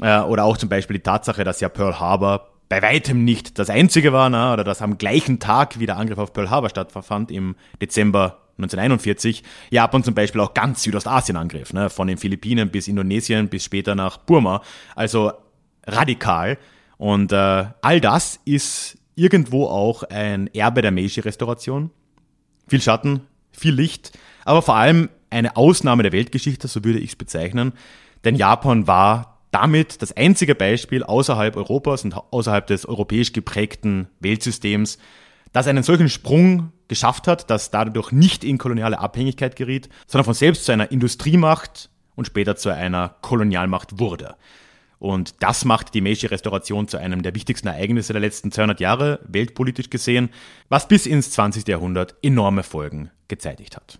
Äh, 0.00 0.20
oder 0.20 0.44
auch 0.44 0.56
zum 0.56 0.68
Beispiel 0.68 0.96
die 0.96 1.02
Tatsache, 1.02 1.44
dass 1.44 1.60
ja 1.60 1.68
Pearl 1.68 2.00
Harbor 2.00 2.48
bei 2.68 2.82
weitem 2.82 3.24
nicht 3.24 3.58
das 3.58 3.70
einzige 3.70 4.12
war, 4.12 4.28
ne, 4.28 4.52
oder 4.52 4.64
dass 4.64 4.82
am 4.82 4.98
gleichen 4.98 5.38
Tag, 5.38 5.78
wie 5.78 5.86
der 5.86 5.96
Angriff 5.96 6.18
auf 6.18 6.32
Pearl 6.32 6.50
Harbor 6.50 6.68
stattfand, 6.68 7.30
im 7.30 7.54
Dezember 7.80 8.38
1941, 8.58 9.44
Japan 9.70 10.02
zum 10.02 10.14
Beispiel 10.14 10.40
auch 10.40 10.54
ganz 10.54 10.82
Südostasien 10.82 11.36
angriff, 11.36 11.72
ne, 11.72 11.90
von 11.90 12.08
den 12.08 12.18
Philippinen 12.18 12.70
bis 12.70 12.88
Indonesien 12.88 13.48
bis 13.48 13.64
später 13.64 13.94
nach 13.94 14.16
Burma. 14.16 14.62
Also 14.96 15.32
radikal. 15.86 16.58
Und 16.98 17.30
äh, 17.32 17.66
all 17.82 18.00
das 18.00 18.40
ist 18.44 18.98
irgendwo 19.16 19.66
auch 19.66 20.04
ein 20.04 20.48
Erbe 20.54 20.82
der 20.82 20.92
Meiji-Restauration. 20.92 21.90
Viel 22.68 22.80
Schatten, 22.80 23.22
viel 23.50 23.74
Licht, 23.74 24.16
aber 24.44 24.62
vor 24.62 24.76
allem 24.76 25.08
eine 25.30 25.56
Ausnahme 25.56 26.02
der 26.02 26.12
Weltgeschichte, 26.12 26.68
so 26.68 26.84
würde 26.84 27.00
ich 27.00 27.10
es 27.10 27.16
bezeichnen. 27.16 27.72
Denn 28.24 28.36
Japan 28.36 28.86
war 28.86 29.40
damit 29.50 30.02
das 30.02 30.16
einzige 30.16 30.54
Beispiel 30.54 31.02
außerhalb 31.02 31.56
Europas 31.56 32.04
und 32.04 32.14
außerhalb 32.14 32.66
des 32.66 32.86
europäisch 32.86 33.32
geprägten 33.32 34.08
Weltsystems, 34.20 34.98
das 35.52 35.66
einen 35.66 35.82
solchen 35.82 36.10
Sprung 36.10 36.72
geschafft 36.88 37.26
hat, 37.26 37.48
das 37.48 37.70
dadurch 37.70 38.12
nicht 38.12 38.44
in 38.44 38.58
koloniale 38.58 38.98
Abhängigkeit 38.98 39.56
geriet, 39.56 39.88
sondern 40.06 40.26
von 40.26 40.34
selbst 40.34 40.64
zu 40.64 40.72
einer 40.72 40.90
Industriemacht 40.90 41.88
und 42.14 42.26
später 42.26 42.56
zu 42.56 42.68
einer 42.68 43.16
Kolonialmacht 43.22 43.98
wurde. 43.98 44.36
Und 44.98 45.42
das 45.42 45.64
macht 45.64 45.94
die 45.94 46.00
Meiji-Restauration 46.00 46.88
zu 46.88 46.96
einem 46.96 47.22
der 47.22 47.34
wichtigsten 47.34 47.68
Ereignisse 47.68 48.12
der 48.12 48.20
letzten 48.20 48.50
200 48.50 48.80
Jahre, 48.80 49.20
weltpolitisch 49.26 49.90
gesehen, 49.90 50.30
was 50.68 50.88
bis 50.88 51.06
ins 51.06 51.30
20. 51.32 51.68
Jahrhundert 51.68 52.14
enorme 52.22 52.62
Folgen 52.62 53.10
gezeitigt 53.28 53.76
hat. 53.76 53.98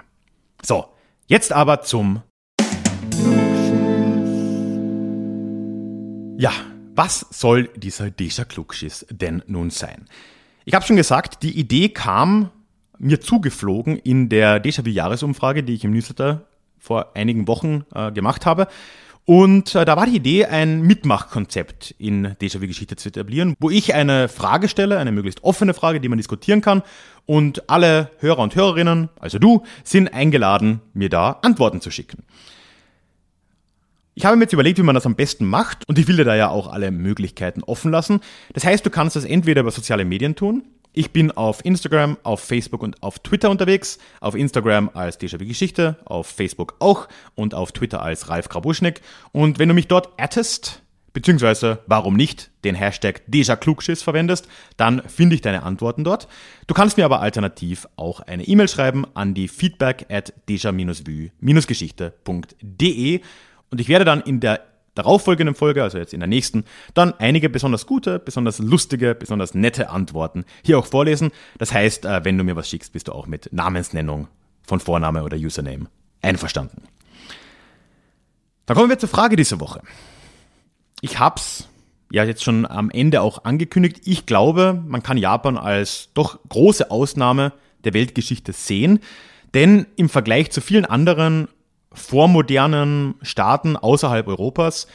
So, 0.63 0.87
jetzt 1.27 1.53
aber 1.53 1.83
zum 1.83 2.23
Ja, 6.41 6.53
was 6.95 7.27
soll 7.31 7.69
dieser 7.77 8.11
Deja 8.11 8.45
Klugschiss 8.45 9.07
denn 9.11 9.43
nun 9.47 9.71
sein? 9.71 10.07
Ich 10.65 10.75
habe 10.75 10.85
schon 10.85 10.97
gesagt, 10.97 11.43
die 11.43 11.59
Idee 11.59 11.89
kam 11.89 12.51
mir 12.99 13.21
zugeflogen 13.21 13.97
in 13.97 14.29
der 14.29 14.63
Déjà-vu-Jahresumfrage, 14.63 15.63
die 15.63 15.75
ich 15.75 15.85
im 15.85 15.93
Newsletter 15.93 16.48
vor 16.79 17.13
einigen 17.15 17.49
Wochen 17.49 17.85
äh, 17.95 18.13
gemacht 18.13 18.47
habe. 18.47 18.69
Und 19.29 19.75
äh, 19.75 19.85
da 19.85 19.95
war 19.95 20.07
die 20.07 20.17
Idee, 20.17 20.47
ein 20.47 20.81
Mitmachkonzept 20.81 21.95
in 21.99 22.29
Déjà-vu-Geschichte 22.41 22.97
zu 22.97 23.11
etablieren, 23.11 23.55
wo 23.61 23.69
ich 23.69 23.95
eine 23.95 24.27
Frage 24.27 24.69
stelle, 24.69 24.97
eine 24.99 25.13
möglichst 25.13 25.45
offene 25.45 25.75
Frage, 25.75 26.01
die 26.01 26.09
man 26.09 26.17
diskutieren 26.17 26.63
kann. 26.63 26.83
Und 27.27 27.69
alle 27.69 28.11
Hörer 28.21 28.39
und 28.39 28.57
Hörerinnen, 28.57 29.11
also 29.21 29.39
du, 29.39 29.65
sind 29.85 30.15
eingeladen, 30.15 30.81
mir 30.95 31.11
da 31.11 31.41
Antworten 31.43 31.83
zu 31.83 31.91
schicken. 31.91 32.25
Ich 34.15 34.25
habe 34.25 34.35
mir 34.37 34.45
jetzt 34.45 34.55
überlegt, 34.55 34.79
wie 34.79 34.83
man 34.83 34.95
das 34.95 35.05
am 35.05 35.15
besten 35.15 35.45
macht 35.45 35.87
und 35.89 35.99
ich 35.99 36.09
will 36.09 36.17
dir 36.17 36.25
da 36.25 36.35
ja 36.35 36.49
auch 36.49 36.67
alle 36.67 36.91
Möglichkeiten 36.91 37.63
offen 37.63 37.93
lassen. 37.93 38.21
Das 38.55 38.65
heißt, 38.65 38.85
du 38.87 38.89
kannst 38.89 39.15
das 39.15 39.27
entweder 39.27 39.61
über 39.61 39.71
soziale 39.71 40.07
Medien 40.07 40.37
tun, 40.37 40.65
ich 40.93 41.13
bin 41.13 41.31
auf 41.31 41.65
Instagram, 41.65 42.19
auf 42.23 42.41
Facebook 42.41 42.83
und 42.83 43.03
auf 43.03 43.19
Twitter 43.21 43.51
unterwegs. 43.51 43.99
Auf 44.21 44.35
Instagram 44.35 44.91
als 44.95 45.21
Déjà-vu 45.21 45.47
Geschichte, 45.47 45.97
auf 46.05 46.27
Facebook 46.27 46.77
auch 46.79 47.09
und 47.35 47.55
auf 47.55 47.73
Twitter 47.73 48.03
als 48.03 48.29
Ralf 48.29 48.49
Grabuschnik. 48.49 49.01
Und 49.33 49.59
wenn 49.59 49.69
du 49.69 49.75
mich 49.75 49.89
dort 49.89 50.21
attest, 50.21 50.83
beziehungsweise 51.13 51.81
warum 51.87 52.15
nicht 52.15 52.51
den 52.65 52.75
Hashtag 52.75 53.23
DejaKlugschiss 53.27 54.03
verwendest, 54.03 54.49
dann 54.77 55.03
finde 55.07 55.35
ich 55.35 55.41
deine 55.41 55.63
Antworten 55.63 56.05
dort. 56.05 56.29
Du 56.67 56.75
kannst 56.75 56.97
mir 56.97 57.05
aber 57.05 57.21
alternativ 57.21 57.87
auch 57.97 58.21
eine 58.21 58.45
E-Mail 58.45 58.69
schreiben 58.69 59.07
an 59.15 59.35
die 59.35 59.49
feedback 59.49 60.07
at 60.11 60.33
deja-vue-geschichte.de 60.49 63.21
und 63.71 63.81
ich 63.81 63.89
werde 63.89 64.05
dann 64.05 64.21
in 64.21 64.41
der 64.41 64.68
darauffolgenden 64.99 65.55
Folge, 65.55 65.83
also 65.83 65.99
jetzt 65.99 66.13
in 66.13 66.21
der 66.21 66.29
nächsten, 66.29 66.65
dann 66.95 67.15
einige 67.19 67.49
besonders 67.49 67.87
gute, 67.87 68.19
besonders 68.19 68.59
lustige, 68.59 69.15
besonders 69.15 69.55
nette 69.55 69.91
Antworten 69.91 70.45
hier 70.65 70.79
auch 70.79 70.87
vorlesen. 70.87 71.31
Das 71.59 71.73
heißt, 71.73 72.05
äh, 72.05 72.25
wenn 72.25 72.37
du 72.37 72.45
mir 72.45 72.57
was 72.57 72.69
schickst, 72.69 72.93
bist 72.93 73.09
du 73.09 73.13
auch 73.13 73.27
mit 73.27 73.53
Namensnennung 73.53 74.29
von 74.67 74.81
Vorname 74.81 75.23
oder 75.23 75.37
Username 75.37 75.87
einverstanden. 76.21 76.83
Dann 78.67 78.77
kommen 78.77 78.91
wir 78.91 78.99
zur 78.99 79.09
Frage 79.09 79.37
dieser 79.37 79.61
Woche. 79.61 79.81
Ich 81.01 81.19
hab's 81.19 81.69
ja 82.11 82.25
jetzt 82.25 82.43
schon 82.43 82.67
am 82.67 82.91
Ende 82.91 83.23
auch 83.23 83.45
angekündigt. 83.45 84.03
Ich 84.05 84.27
glaube, 84.27 84.83
man 84.87 85.03
kann 85.03 85.17
Japan 85.17 85.57
als 85.57 86.11
doch 86.15 86.39
große 86.49 86.91
Ausnahme 86.91 87.53
der 87.85 87.95
Weltgeschichte 87.95 88.53
sehen, 88.53 89.01
denn 89.55 89.87
im 89.97 90.09
Vergleich 90.09 90.51
zu 90.51 90.61
vielen 90.61 90.85
anderen 90.85 91.49
vormodernen 91.93 93.15
Staaten 93.23 93.77
außerhalb 93.77 94.27
Europas 94.29 94.87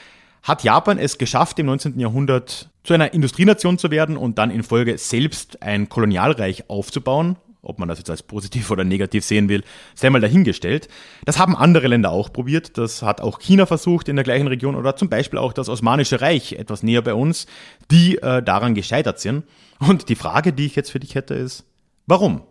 hat 0.43 0.63
Japan 0.63 0.97
es 0.97 1.17
geschafft, 1.17 1.57
im 1.59 1.67
19. 1.67 1.99
Jahrhundert 1.99 2.69
zu 2.83 2.93
einer 2.93 3.13
Industrienation 3.13 3.77
zu 3.77 3.91
werden 3.91 4.17
und 4.17 4.37
dann 4.37 4.51
in 4.51 4.63
Folge 4.63 4.97
selbst 4.97 5.61
ein 5.61 5.87
Kolonialreich 5.87 6.69
aufzubauen. 6.69 7.37
Ob 7.61 7.79
man 7.79 7.87
das 7.87 7.97
jetzt 7.97 8.09
als 8.09 8.23
positiv 8.23 8.69
oder 8.71 8.83
negativ 8.83 9.23
sehen 9.23 9.47
will, 9.47 9.63
sei 9.95 10.09
mal 10.09 10.19
dahingestellt. 10.19 10.89
Das 11.23 11.39
haben 11.39 11.55
andere 11.55 11.87
Länder 11.87 12.11
auch 12.11 12.33
probiert. 12.33 12.77
Das 12.77 13.01
hat 13.03 13.21
auch 13.21 13.39
China 13.39 13.65
versucht 13.65 14.09
in 14.09 14.17
der 14.17 14.25
gleichen 14.25 14.47
Region 14.47 14.75
oder 14.75 14.97
zum 14.97 15.07
Beispiel 15.07 15.39
auch 15.39 15.53
das 15.53 15.69
Osmanische 15.69 16.19
Reich 16.19 16.53
etwas 16.53 16.83
näher 16.83 17.01
bei 17.01 17.13
uns, 17.13 17.47
die 17.89 18.17
äh, 18.17 18.43
daran 18.43 18.75
gescheitert 18.75 19.21
sind. 19.21 19.45
Und 19.79 20.09
die 20.09 20.15
Frage, 20.15 20.51
die 20.51 20.65
ich 20.65 20.75
jetzt 20.75 20.91
für 20.91 20.99
dich 20.99 21.15
hätte, 21.15 21.35
ist, 21.35 21.63
warum? 22.05 22.41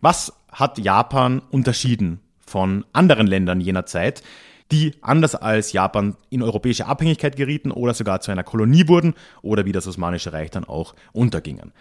Was 0.00 0.32
hat 0.50 0.78
Japan 0.78 1.40
unterschieden 1.52 2.18
von 2.50 2.84
anderen 2.92 3.26
Ländern 3.26 3.60
jener 3.60 3.86
Zeit, 3.86 4.22
die 4.72 4.94
anders 5.00 5.34
als 5.34 5.72
Japan 5.72 6.16
in 6.28 6.42
europäische 6.42 6.86
Abhängigkeit 6.86 7.36
gerieten 7.36 7.70
oder 7.70 7.94
sogar 7.94 8.20
zu 8.20 8.30
einer 8.30 8.44
Kolonie 8.44 8.88
wurden 8.88 9.14
oder 9.42 9.64
wie 9.64 9.72
das 9.72 9.86
Osmanische 9.86 10.32
Reich 10.32 10.50
dann 10.50 10.64
auch 10.64 10.94
untergingen. 11.12 11.72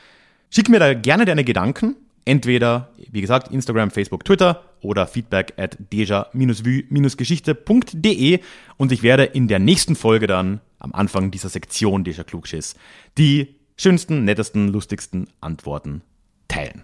Schick 0.50 0.70
mir 0.70 0.80
da 0.80 0.94
gerne 0.94 1.26
deine 1.26 1.44
Gedanken. 1.44 1.98
Entweder, 2.26 2.90
wie 3.12 3.22
gesagt, 3.22 3.52
Instagram, 3.52 3.92
Facebook, 3.92 4.26
Twitter 4.26 4.64
oder 4.82 5.08
feedback 5.08 5.54
at 5.58 5.78
deja-vue-geschichte.de 5.92 8.40
und 8.78 8.92
ich 8.92 9.04
werde 9.04 9.24
in 9.24 9.48
der 9.48 9.60
nächsten 9.60 9.96
Folge 9.96 10.28
dann 10.28 10.60
am 10.80 10.94
Anfang 10.94 11.32
dieser 11.32 11.48
Sektion 11.50 12.04
Deja 12.04 12.24
Klugschiss 12.24 12.76
die 13.18 13.56
schönsten, 13.78 14.26
nettesten, 14.26 14.68
lustigsten 14.68 15.28
Antworten 15.42 16.04
teilen. 16.48 16.84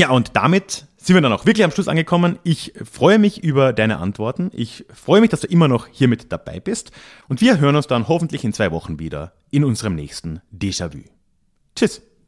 Ja, 0.00 0.10
und 0.10 0.36
damit 0.36 0.86
sind 0.96 1.14
wir 1.14 1.20
dann 1.20 1.32
auch 1.32 1.46
wirklich 1.46 1.64
am 1.64 1.70
Schluss 1.70 1.88
angekommen. 1.88 2.38
Ich 2.42 2.72
freue 2.84 3.18
mich 3.18 3.42
über 3.42 3.72
deine 3.72 3.98
Antworten. 3.98 4.50
Ich 4.52 4.84
freue 4.92 5.20
mich, 5.20 5.30
dass 5.30 5.40
du 5.40 5.46
immer 5.46 5.68
noch 5.68 5.86
hier 5.90 6.08
mit 6.08 6.32
dabei 6.32 6.60
bist. 6.60 6.90
Und 7.28 7.40
wir 7.40 7.58
hören 7.58 7.76
uns 7.76 7.86
dann 7.86 8.08
hoffentlich 8.08 8.44
in 8.44 8.52
zwei 8.52 8.70
Wochen 8.72 8.98
wieder 8.98 9.32
in 9.50 9.64
unserem 9.64 9.94
nächsten 9.94 10.40
Déjà-vu. 10.52 11.04
Tschüss. 11.74 12.02